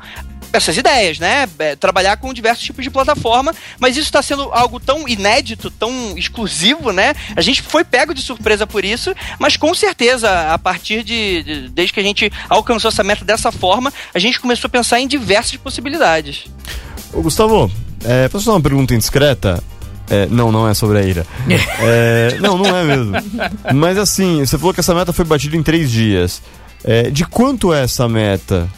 [0.55, 1.47] essas ideias, né?
[1.59, 6.17] É, trabalhar com diversos tipos de plataforma, mas isso está sendo algo tão inédito, tão
[6.17, 7.13] exclusivo, né?
[7.35, 11.69] A gente foi pego de surpresa por isso, mas com certeza, a partir de, de-
[11.69, 15.07] desde que a gente alcançou essa meta dessa forma, a gente começou a pensar em
[15.07, 16.45] diversas possibilidades.
[17.13, 17.71] Ô, Gustavo,
[18.03, 19.63] é, posso fazer uma pergunta indiscreta?
[20.09, 21.25] É, não, não é sobre a ira.
[21.81, 23.13] É, não, não é mesmo.
[23.73, 26.41] Mas assim, você falou que essa meta foi batida em três dias.
[26.83, 28.69] É, de quanto é essa meta?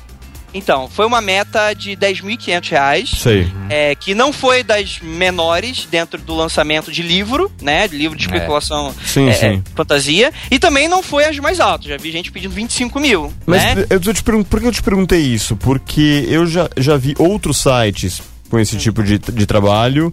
[0.54, 3.10] Então, foi uma meta de 10.500 reais.
[3.18, 3.48] Sei.
[3.70, 7.88] É, que não foi das menores dentro do lançamento de livro, né?
[7.88, 9.64] De livro de especulação Sim, é, sim.
[9.76, 10.32] fantasia.
[10.50, 11.88] E também não foi as mais altas.
[11.88, 13.32] Já vi gente pedindo 25 mil.
[13.46, 13.86] Mas né?
[13.90, 15.56] eu, te pergun- por que eu te perguntei isso?
[15.56, 20.12] Porque eu já, já vi outros sites com esse tipo de, de trabalho.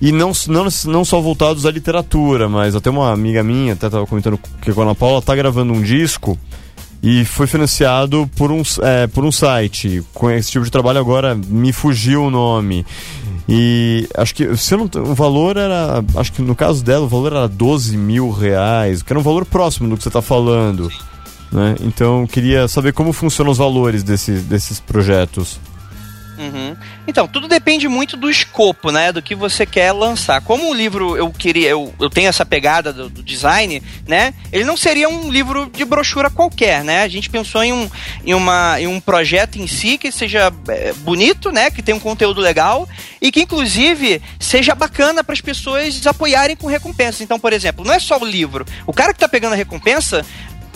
[0.00, 4.06] E não, não, não só voltados à literatura, mas até uma amiga minha, até estava
[4.06, 6.38] comentando que com a Ana Paula, tá gravando um disco
[7.06, 10.02] e foi financiado por um, é, por um site.
[10.14, 12.86] Com esse tipo de trabalho agora me fugiu o nome.
[13.46, 16.02] E acho que se não, o valor era.
[16.16, 19.44] Acho que no caso dela o valor era 12 mil reais, que era um valor
[19.44, 20.90] próximo do que você está falando.
[21.52, 21.74] Né?
[21.82, 25.60] Então queria saber como funcionam os valores desses, desses projetos.
[26.38, 26.76] Uhum.
[27.06, 29.12] Então, tudo depende muito do escopo, né?
[29.12, 30.40] Do que você quer lançar.
[30.40, 34.34] Como o livro eu queria, eu, eu tenho essa pegada do, do design, né?
[34.52, 37.02] Ele não seria um livro de brochura qualquer, né?
[37.02, 37.90] A gente pensou em um,
[38.24, 41.70] em uma, em um projeto em si que seja é, bonito, né?
[41.70, 42.88] Que tenha um conteúdo legal
[43.20, 47.20] e que, inclusive, seja bacana para as pessoas apoiarem com recompensas.
[47.20, 48.66] Então, por exemplo, não é só o livro.
[48.86, 50.24] O cara que tá pegando a recompensa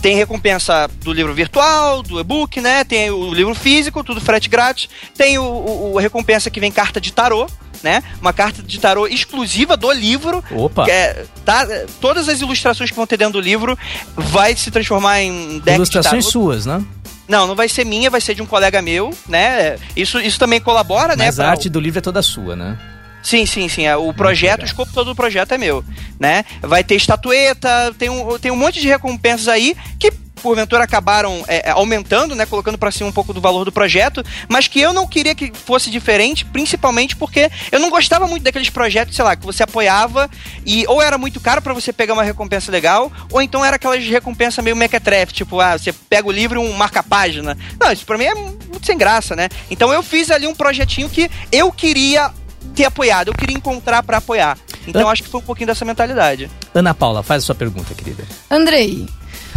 [0.00, 2.84] tem recompensa do livro virtual, do e-book, né?
[2.84, 4.88] Tem o livro físico, tudo frete grátis.
[5.16, 7.46] Tem o, o- a recompensa que vem carta de tarô,
[7.82, 8.02] né?
[8.20, 10.42] Uma carta de tarô exclusiva do livro.
[10.50, 10.86] Opa.
[10.88, 11.66] É, tá,
[12.00, 13.76] todas as ilustrações que vão ter dentro do livro
[14.16, 16.44] vai se transformar em deck Ilustrações de tarô.
[16.44, 16.84] suas, né?
[17.28, 19.76] Não, não vai ser minha, vai ser de um colega meu, né?
[19.94, 21.26] Isso, isso também colabora, né?
[21.26, 22.78] Mas a pra- arte do livro é toda sua, né?
[23.22, 23.86] Sim, sim, sim.
[23.86, 25.84] é, O projeto, o escopo todo do projeto é meu,
[26.18, 26.44] né?
[26.62, 31.68] Vai ter estatueta, tem um, tem um monte de recompensas aí que porventura acabaram é,
[31.68, 34.92] é, aumentando, né, colocando pra cima um pouco do valor do projeto, mas que eu
[34.92, 39.36] não queria que fosse diferente, principalmente porque eu não gostava muito daqueles projetos, sei lá,
[39.36, 40.30] que você apoiava
[40.64, 44.04] e ou era muito caro pra você pegar uma recompensa legal, ou então era aquelas
[44.06, 47.58] recompensas meio mequetrefe, tipo, ah, você pega o livro e um marca-página.
[47.80, 49.48] Não, isso pra mim é muito sem graça, né?
[49.70, 52.32] Então eu fiz ali um projetinho que eu queria
[52.78, 54.56] ter apoiado, eu queria encontrar pra apoiar.
[54.86, 55.12] Então Ah.
[55.12, 56.48] acho que foi um pouquinho dessa mentalidade.
[56.72, 58.24] Ana Paula, faz a sua pergunta, querida.
[58.48, 59.06] Andrei,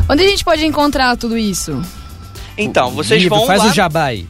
[0.10, 1.80] onde a gente pode encontrar tudo isso?
[2.58, 4.28] Então, vocês Livro, vão faz lá, o jabá aí.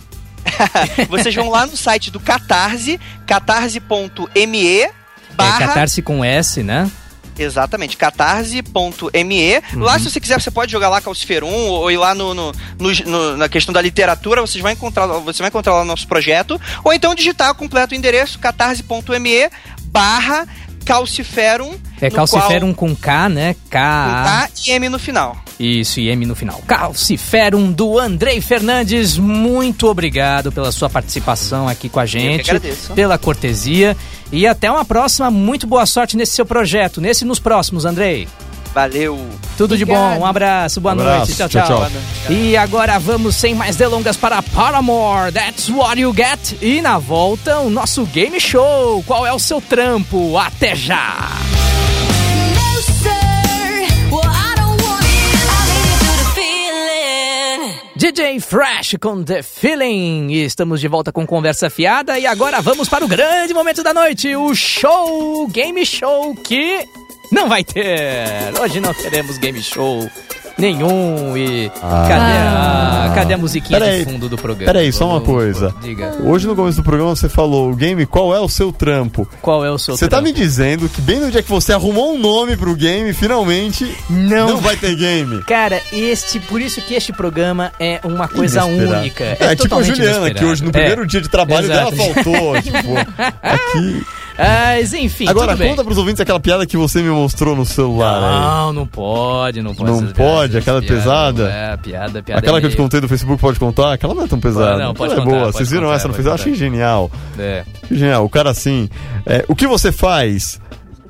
[1.09, 4.91] vocês vão lá no site do Catarse, catarse.me É
[5.37, 6.91] catarse com S, né?
[7.37, 9.61] Exatamente, catarse.me.
[9.73, 9.79] Uhum.
[9.83, 12.51] Lá, se você quiser, você pode jogar lá Calciferum ou, ou ir lá no, no-
[12.79, 16.59] no- na questão da literatura, vocês vai encontrar, você vai encontrar lá o nosso projeto.
[16.83, 19.49] Ou então digitar o completo endereço catarse.me
[19.85, 20.47] barra
[20.85, 21.73] calciferum.
[21.99, 23.53] É calciferum com K, né?
[23.53, 24.47] qual- K.
[24.47, 25.37] com K e M no final.
[25.59, 26.61] Isso, e M no final.
[26.67, 32.49] Calciferum do Andrei Fernandes, muito obrigado pela sua participação aqui com a gente.
[32.49, 32.93] agradeço.
[32.93, 33.95] Pela cortesia.
[34.31, 35.29] E até uma próxima.
[35.29, 38.27] Muito boa sorte nesse seu projeto, nesse e nos próximos, Andrei.
[38.73, 39.19] Valeu!
[39.57, 40.15] Tudo de Obrigado.
[40.15, 41.35] bom, um abraço, boa Abraço, noite.
[41.35, 41.89] Tchau, tchau, tchau.
[41.89, 42.31] tchau.
[42.31, 46.57] E agora vamos sem mais delongas para Paramore, That's What You Get.
[46.61, 49.03] E na volta, o nosso game show.
[49.03, 50.37] Qual é o seu trampo?
[50.37, 51.29] Até já!
[58.01, 60.31] DJ Fresh com The Feeling.
[60.31, 62.17] E estamos de volta com conversa fiada.
[62.17, 66.83] E agora vamos para o grande momento da noite: o show, game show que
[67.31, 68.53] não vai ter.
[68.61, 70.09] Hoje não teremos game show
[70.57, 71.35] nenhum.
[71.37, 72.05] E Ah.
[72.07, 74.71] cadê, a, cadê a musiquinha Peraí, de fundo do programa?
[74.71, 75.73] peraí, só uma coisa.
[75.81, 79.27] Diga, Hoje no começo do programa você falou, o game, qual é o seu trampo?
[79.41, 80.25] qual é o seu Você tá trampo?
[80.25, 84.49] me dizendo que bem no dia que você arrumou um nome pro game, finalmente Não.
[84.49, 85.41] não vai ter game.
[85.45, 88.99] Cara, este, por isso que este programa é uma coisa Inesperado.
[88.99, 89.23] única.
[89.39, 90.47] É, tipo a Juliana, que inesperado.
[90.47, 90.73] hoje no É.
[90.73, 91.91] primeiro dia de trabalho Exato.
[91.95, 92.61] dela faltou.
[92.61, 92.93] tipo,
[93.41, 94.05] aqui.
[94.37, 98.39] Mas enfim, Agora conta pros ouvintes aquela piada que você me mostrou no celular aí.
[98.41, 99.91] Não, não pode, não pode.
[99.91, 100.57] Não pode?
[100.57, 101.49] Aquela piada, pesada?
[101.49, 102.39] É, piada, piada.
[102.39, 103.93] Aquela que eu te contei do Facebook, pode contar?
[103.93, 104.77] Aquela não é tão pesada.
[104.83, 105.51] não, pode Aquela é contar, boa.
[105.51, 106.47] pode Vocês viram contar, essa no pode Facebook?
[106.47, 107.11] Eu achei genial.
[107.37, 107.63] É.
[107.91, 108.25] Genial.
[108.25, 108.89] O cara assim.
[109.25, 110.59] é, o que você faz?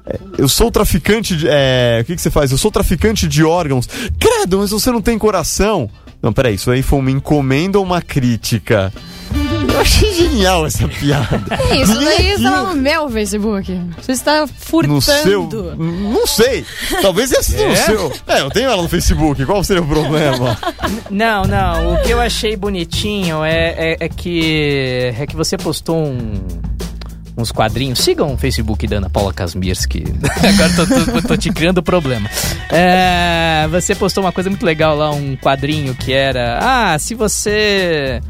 [0.05, 1.47] É, Eu sou traficante de.
[1.47, 2.51] é, o que, que você faz?
[2.51, 3.88] Eu sou traficante de órgãos.
[4.19, 5.89] Credo, mas você não tem coração.
[6.21, 8.91] Não, peraí, isso aí foi uma encomenda ou uma crítica?
[9.67, 11.41] Eu achei genial essa piada.
[11.71, 13.82] É isso Ninguém daí aqui está no meu Facebook.
[14.02, 14.93] Você está furtando.
[14.95, 15.50] no seu.
[15.78, 16.65] Não sei.
[17.02, 17.69] Talvez esse seja É?
[17.69, 18.13] no seu.
[18.28, 19.45] É, eu tenho ela no Facebook.
[19.45, 20.58] Qual seria o problema?
[21.10, 21.93] Não, não.
[21.93, 26.41] O que eu achei bonitinho é, é, é que é que você postou um-
[27.38, 28.00] uns quadrinhos.
[28.00, 30.04] Sigam o Facebook da Ana Paula Kasmirski.
[30.43, 32.30] Agora tô, tô- tô te criando problema.
[32.69, 38.21] É, você postou uma coisa muito legal lá, um quadrinho que era: Ah, se você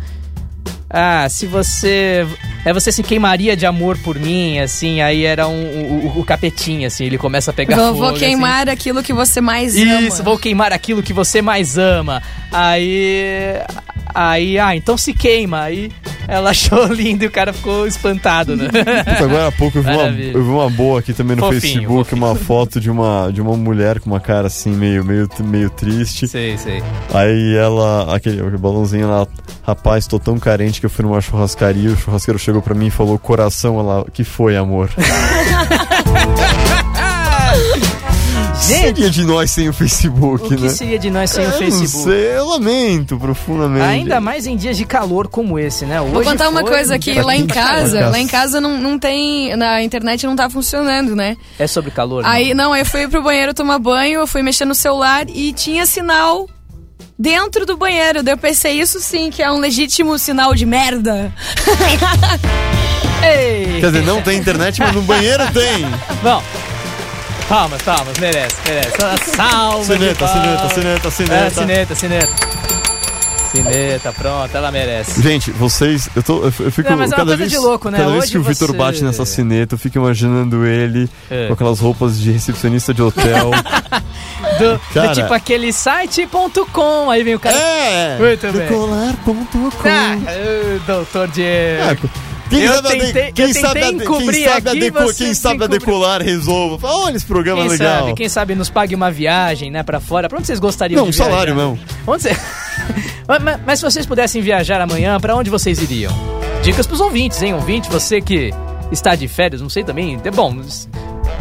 [0.94, 2.28] Ah, se você.
[2.66, 6.24] É você se queimaria de amor por mim, assim, aí era um, o, o, o
[6.24, 7.98] capetinha, assim, ele começa a pegar Vou, fogo.
[7.98, 8.20] vou assim.
[8.20, 10.24] queimar aquilo que você mais Isso, ama.
[10.24, 12.22] vou queimar aquilo que você mais ama.
[12.52, 13.56] Aí.
[14.14, 15.62] Aí, ah, então se queima.
[15.62, 15.92] Aí
[16.28, 18.68] ela achou lindo e o cara ficou espantado, né?
[18.68, 21.62] Puta, agora há pouco eu vi, uma, eu vi uma boa aqui também no Fofinho,
[21.62, 25.70] Facebook, uma foto de uma, de uma mulher com uma cara assim meio, meio, meio
[25.70, 26.28] triste.
[26.28, 26.82] sei, sei.
[27.14, 29.28] Aí ela, aquele, aquele balãozinho lá,
[29.64, 32.92] rapaz, tô tão carente que eu fui numa churrascaria, o churrasqueiro chegou pra mim e
[32.92, 34.90] falou, coração, ela, que foi, amor?
[38.62, 40.70] Gente, Seria de nós sem o Facebook, o que né?
[40.70, 41.98] seria de nós sem o Eu Facebook?
[41.98, 43.86] Não sei, eu lamento profundamente.
[43.86, 46.00] Ainda mais em dias de calor como esse, né?
[46.00, 49.56] Vou Hoje contar uma coisa aqui, lá em casa, lá em casa não, não tem,
[49.56, 51.36] na internet não tá funcionando, né?
[51.58, 52.30] É sobre calor, né?
[52.30, 55.86] Aí, não, eu fui pro banheiro tomar banho, eu fui mexer no celular e tinha
[55.88, 56.48] sinal
[57.18, 58.22] dentro do banheiro.
[58.22, 61.34] Daí eu pensei, isso sim que é um legítimo sinal de merda.
[63.24, 63.80] Ei!
[63.80, 65.86] Quer dizer, não tem internet, mas no banheiro tem.
[66.24, 66.42] Bom,
[67.52, 69.36] palmas, palmas, merece, merece.
[69.36, 69.86] Salve!
[69.86, 71.52] Sineta, sineta, sineta, É, sineta.
[71.52, 72.52] sineta, sineta.
[73.52, 75.22] Sineta, pronto, ela merece.
[75.22, 77.90] Gente, vocês, eu, tô, eu, fico Não, mas é uma cada coisa vez, de louco,
[77.90, 77.98] né?
[77.98, 81.48] cada vez Hoje que o Vitor você- bate nessa sineta, eu fico imaginando ele É.
[81.48, 83.52] com aquelas roupas de recepcionista de hotel.
[84.58, 85.14] Do, do Cara.
[85.14, 87.56] tipo aquele site.com, aí vem o cara.
[87.58, 88.18] é!
[88.20, 88.52] Muito bem.
[88.68, 89.70] Decolar.com.
[89.86, 92.10] Ah, ô, doutor Diego.
[92.52, 95.64] Quem Eu sabe, a tentei- quem eu sabe, a quem sabe, a deco- quem sabe
[95.64, 96.86] a decolar resolva.
[96.88, 98.00] Olha esse programa Quem legal.
[98.02, 100.28] sabe, quem sabe nos pague uma viagem, né, pra fora.
[100.28, 101.70] Pra onde vocês gostariam Não, de um salário viajar?
[101.72, 101.86] mesmo.
[102.06, 102.38] Onde você...
[103.28, 106.12] mas, mas- se vocês pudessem viajar amanhã, pra onde vocês iriam?
[106.62, 107.54] Dicas pros ouvintes, hein?
[107.54, 108.52] Ouvinte, você que
[108.92, 110.20] está de férias, não sei também.
[110.24, 110.54] É bom,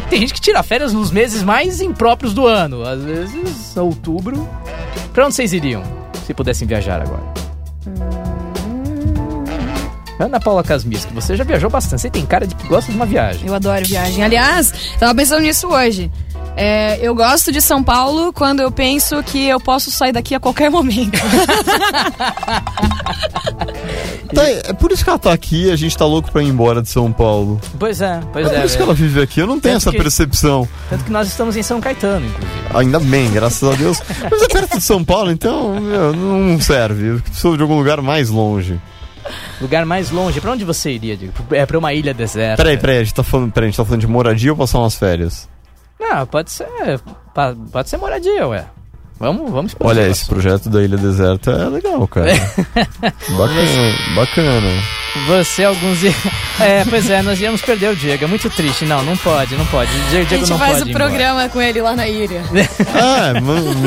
[0.09, 2.83] tem gente que tira férias nos meses mais impróprios do ano.
[2.83, 4.47] Às vezes, outubro.
[5.13, 5.83] Pra onde vocês iriam,
[6.25, 7.21] se pudessem viajar agora?
[10.25, 12.01] Ana Paula Casmisco, você já viajou bastante.
[12.01, 13.47] Você tem cara de que gosta de uma viagem.
[13.47, 14.23] Eu adoro viagem.
[14.23, 16.11] Aliás, tava pensando nisso hoje.
[16.57, 20.39] É, eu gosto de São Paulo quando eu penso que eu posso sair daqui a
[20.39, 21.17] qualquer momento.
[24.33, 26.47] Tá, é por isso que ela tá aqui e a gente tá louco pra ir
[26.47, 27.59] embora de São Paulo.
[27.77, 28.59] Pois é, pois É é.
[28.59, 28.85] por isso que é.
[28.85, 29.39] ela vive aqui.
[29.41, 30.67] Eu não tenho Tanto essa que- percepção.
[30.89, 32.61] Tanto que nós estamos em São Caetano, inclusive.
[32.73, 34.01] Ainda bem, graças a Deus.
[34.31, 37.07] Mas é perto de São Paulo, então meu, não serve.
[37.07, 38.79] Eu preciso de algum lugar mais longe.
[39.59, 40.39] Lugar mais longe.
[40.41, 41.33] Pra onde você iria, Diego?
[41.51, 42.61] É pra uma ilha deserta.
[42.61, 44.79] Peraí, peraí, a gente tá falando, peraí, a gente tá falando de moradia ou passar
[44.79, 45.47] umas férias?
[45.99, 46.67] Não, pode ser.
[47.71, 48.65] Pode ser moradia, ué.
[49.19, 52.33] Vamos, vamos Olha, esse projeto da Ilha Deserta é legal, cara.
[53.37, 55.00] bacana, bacana.
[55.27, 55.99] Você, alguns.
[56.59, 58.23] É, pois é, nós íamos perder o Diego.
[58.23, 58.85] É muito triste.
[58.85, 59.89] Não, não pode, não pode.
[59.89, 60.91] O Diego, A Diego gente não faz pode.
[60.91, 62.43] o programa com ele lá na ilha.
[62.93, 63.33] Ah,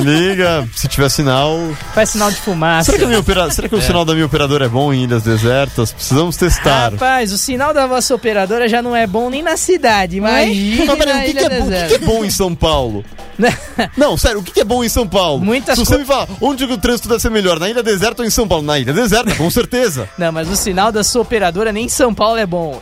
[0.02, 1.56] liga, se tiver sinal.
[1.94, 2.86] Faz sinal de fumaça.
[2.86, 3.48] Será que, a minha opera...
[3.50, 5.92] Será que o sinal da minha operadora é bom em ilhas desertas?
[5.92, 6.90] Precisamos testar.
[6.92, 10.16] Rapaz, o sinal da vossa operadora já não é bom nem na cidade.
[10.16, 12.30] Imagina Mas peraí, na o que, que é bom, o que que é bom em
[12.30, 13.04] São Paulo?
[13.96, 15.44] Não, sério, o que é bom em São Paulo?
[15.44, 17.58] Muitas Se você co- me falar, onde o trânsito deve ser melhor?
[17.60, 18.64] Na Ilha Deserta ou em São Paulo?
[18.64, 20.08] Na Ilha Deserta, com certeza.
[20.18, 22.80] Não, mas o sinal da sua operadora nem em São Paulo é bom.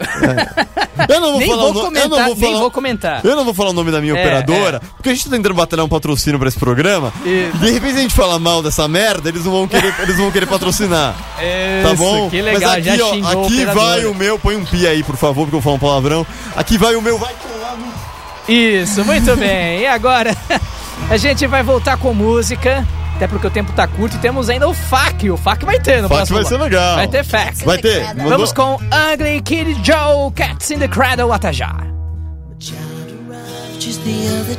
[1.09, 3.21] Eu não vou nem falar vou o no- eu comentar, não vou falar- vou comentar.
[3.25, 5.55] Eu não vou falar o nome da minha É, operadora, porque a gente tá tentando
[5.55, 7.12] batalhar um patrocínio pra esse programa.
[7.25, 10.31] E- De repente a gente fala mal dessa merda, eles não vão querer, eles vão
[10.31, 11.14] querer patrocinar.
[11.83, 12.31] Tá Isso, bom?
[12.31, 15.16] Que legal, Mas aqui, já ó, aqui vai o meu, põe um pi aí, por
[15.16, 16.27] favor, porque eu falar um palavrão.
[16.55, 19.81] Aqui vai o meu, vai colar no Isso, muito bem.
[19.81, 20.37] E agora
[21.11, 22.87] a gente vai voltar com música.
[23.23, 25.31] Até porque o tempo tá curto e temos ainda o FAQ.
[25.31, 26.97] O FAQ vai ter no FAQ próximo vai ser legal.
[26.97, 27.65] Vai ter FAQ.
[27.65, 28.05] Vai ter.
[28.17, 31.53] Mandou- Vamos com Ugly Kid Joe, Cats in the Cradle, other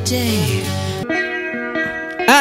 [0.06, 0.63] day.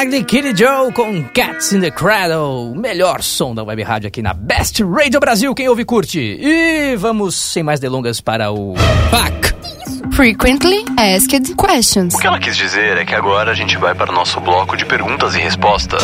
[0.01, 2.73] Ugly Kid Joe com Cats in the Cradle.
[2.77, 5.53] Melhor som da web rádio aqui na Best Radio Brasil.
[5.57, 6.21] Quem ouve, curte.
[6.21, 8.75] E vamos, sem mais delongas, para o
[9.11, 9.62] FAQ.
[10.11, 12.15] Frequently Asked Questions.
[12.15, 14.77] O que ela quis dizer é que agora a gente vai para o nosso bloco
[14.77, 16.03] de perguntas e respostas.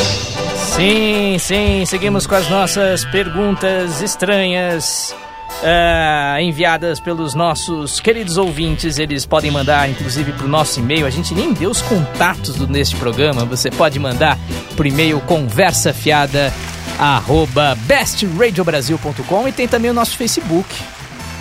[0.77, 5.15] Sim, sim, seguimos com as nossas perguntas estranhas
[5.63, 8.99] ah, enviadas pelos nossos queridos ouvintes.
[8.99, 11.07] Eles podem mandar, inclusive, para o nosso e-mail.
[11.07, 13.45] A gente nem deu os contatos do, neste programa.
[13.45, 14.39] Você pode mandar
[14.77, 16.53] por e-mail conversafiada
[16.99, 20.69] arroba bestradiobrasil.com e tem também o nosso Facebook,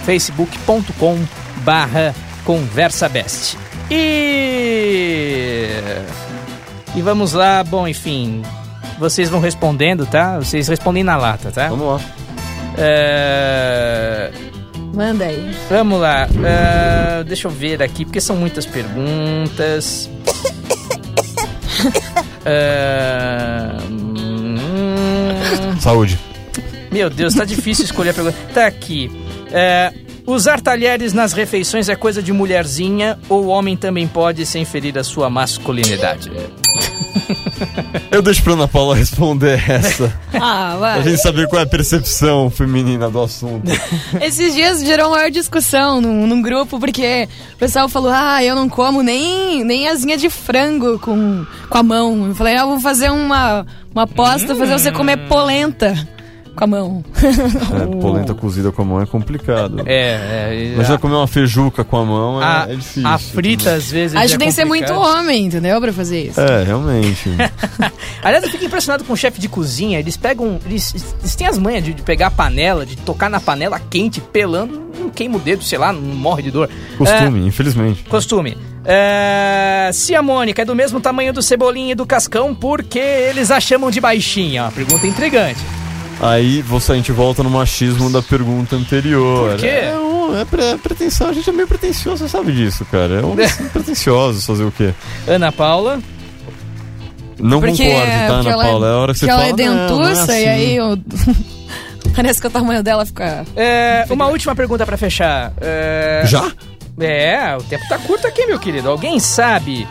[0.05, 1.19] facebook.com
[1.63, 2.13] barra
[2.47, 3.57] conversabest.
[3.91, 5.67] E...
[6.95, 8.41] E vamos lá, bom, enfim,
[8.97, 10.39] vocês vão respondendo, tá?
[10.39, 11.67] Vocês respondem na lata, tá?
[11.67, 12.01] Vamos lá.
[12.77, 14.31] É,
[14.93, 15.53] Manda aí.
[15.69, 16.27] Vamos lá.
[16.45, 20.09] é, Deixa eu ver aqui, porque são muitas perguntas.
[22.45, 24.55] É, hum,
[25.81, 26.17] Saúde.
[26.89, 28.37] Meu Deus, tá difícil escolher a pergunta.
[28.53, 29.11] Tá aqui.
[29.51, 29.91] É,
[30.27, 34.97] usar talheres nas refeições é coisa de mulherzinha ou o homem também pode sem ferir
[34.97, 36.29] a sua masculinidade?
[38.11, 40.13] Eu deixo pra Ana Paula responder essa.
[40.39, 41.03] Ah, Pra vai.
[41.03, 43.63] gente saber qual é a percepção feminina do assunto.
[44.21, 48.55] Esses dias gerou uma maior discussão num, num grupo, porque o pessoal falou: Ah, eu
[48.55, 52.27] não como nem, nem asinha de frango com, com a mão.
[52.27, 53.65] Eu falei: Ah, eu vou fazer uma,
[53.95, 55.95] uma aposta, fazer você comer polenta
[56.57, 57.03] com a mão.
[57.21, 59.83] É, polenta cozida com a mão é complicado.
[59.85, 60.73] É, é.
[60.75, 63.07] Mas a, já comer uma feijuca com a mão é, a, é difícil.
[63.07, 64.17] a frita às vezes.
[64.17, 65.79] Acho é que tem que ser muito homem, entendeu?
[65.79, 66.41] Pra fazer isso.
[66.41, 67.29] É, realmente.
[68.23, 69.99] Aliás, eu fico impressionado com o chefe de cozinha.
[69.99, 70.59] Eles pegam.
[70.65, 74.19] Eles, eles têm as manhas de, de pegar a panela, de tocar na panela quente,
[74.19, 76.69] pelando, não queima o dedo, sei lá, não morre de dor.
[76.97, 78.03] Costume, infelizmente.
[78.05, 78.57] É, costume.
[78.83, 82.99] É, se a Mônica é do mesmo tamanho do Cebolinha e do Cascão, por que
[82.99, 84.63] eles a chamam de baixinha?
[84.63, 85.59] Uma pergunta intrigante.
[86.19, 89.51] Aí você, a gente volta no machismo da pergunta anterior.
[89.51, 89.67] Por quê?
[89.67, 93.21] É, um- é pre- é pretensão, a gente é meio pretencioso, você sabe disso, cara.
[93.21, 93.35] É um
[93.71, 94.93] pretenciosos fazer o quê?
[95.27, 95.99] Ana Paula.
[97.39, 98.87] Não Porque, concordo, tá, Ana ela, Paula?
[98.87, 99.61] É a hora que você porque ela fala.
[99.61, 100.97] é "Não, não é dentuça assim." e aí eu...
[102.15, 103.45] Parece que o tamanho dela fica.
[103.55, 105.53] É, uma última pergunta pra fechar.
[105.61, 106.51] É, Já?
[106.99, 108.89] É, o tempo tá curto aqui, meu querido.
[108.89, 109.87] Alguém sabe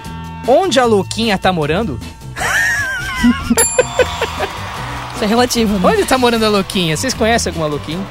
[0.48, 2.00] onde a Louquinha tá morando?
[5.16, 5.80] Isso é relativo, né?
[5.82, 6.94] Onde tá morando a Louquinha?
[6.94, 8.04] Vocês conhecem alguma Louquinha?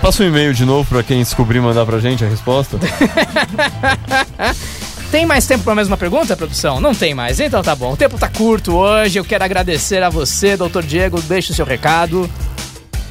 [0.00, 2.78] Passa um e-mail de novo pra quem descobrir mandar pra gente a resposta.
[5.10, 6.80] Tem mais tempo pra mais uma pergunta, produção?
[6.80, 7.38] Não tem mais.
[7.38, 7.92] Então tá bom.
[7.92, 9.18] O tempo tá curto hoje.
[9.18, 11.20] Eu quero agradecer a você, doutor Diego.
[11.20, 12.30] Deixe o seu recado.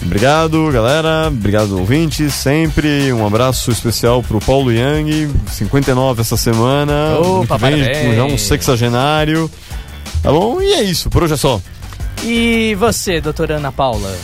[0.01, 1.27] Obrigado, galera.
[1.27, 2.33] Obrigado, ouvintes.
[2.33, 7.19] Sempre um abraço especial pro Paulo Yang, 59 essa semana.
[7.19, 8.15] Opa, vem, parabéns.
[8.15, 9.51] já um sexagenário.
[10.23, 10.59] Tá bom?
[10.59, 11.61] E é isso, por hoje é só.
[12.23, 14.15] E você, doutora Ana Paula?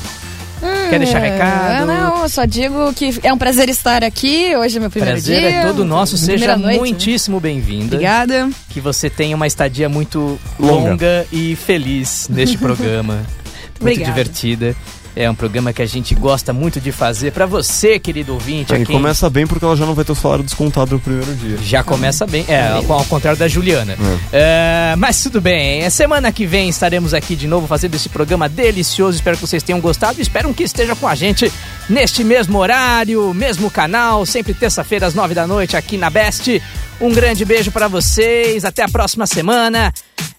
[0.89, 1.85] Quer deixar É, recado?
[1.87, 4.55] Não, eu só digo que é um prazer estar aqui.
[4.55, 5.49] Hoje é meu primeiro Prazer dia.
[5.49, 6.17] é todo nosso.
[6.17, 6.77] Seja noite, né?
[6.79, 7.95] muitíssimo bem-vinda.
[7.95, 8.49] Obrigada.
[8.69, 10.89] Que você tenha uma estadia muito Longa.
[10.89, 13.15] longa, e feliz neste programa.
[13.15, 14.11] muito Obrigada.
[14.11, 14.75] divertida.
[15.19, 18.71] É um programa que a gente gosta muito de fazer pra você, querido ouvinte.
[18.71, 21.33] E quem começa bem porque ela já não vai ter o salário descontado no primeiro
[21.33, 21.57] dia.
[21.63, 23.97] Já começa bem, é, ao, ao contrário da Juliana.
[24.31, 28.47] É, mas tudo bem, É, semana que vem estaremos aqui de novo fazendo esse programa
[28.47, 29.17] delicioso.
[29.17, 30.21] Espero que vocês tenham gostado.
[30.21, 31.51] Espero que estejam com a gente
[31.89, 36.61] neste mesmo horário, mesmo canal, sempre terça-feira às nove da noite aqui na Best.
[37.01, 39.91] Um grande beijo pra vocês, até a próxima semana.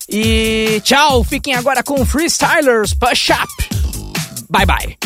[0.09, 3.78] E tchau, fiquem agora com Freestylers Push Up.
[4.51, 4.97] Bye bye.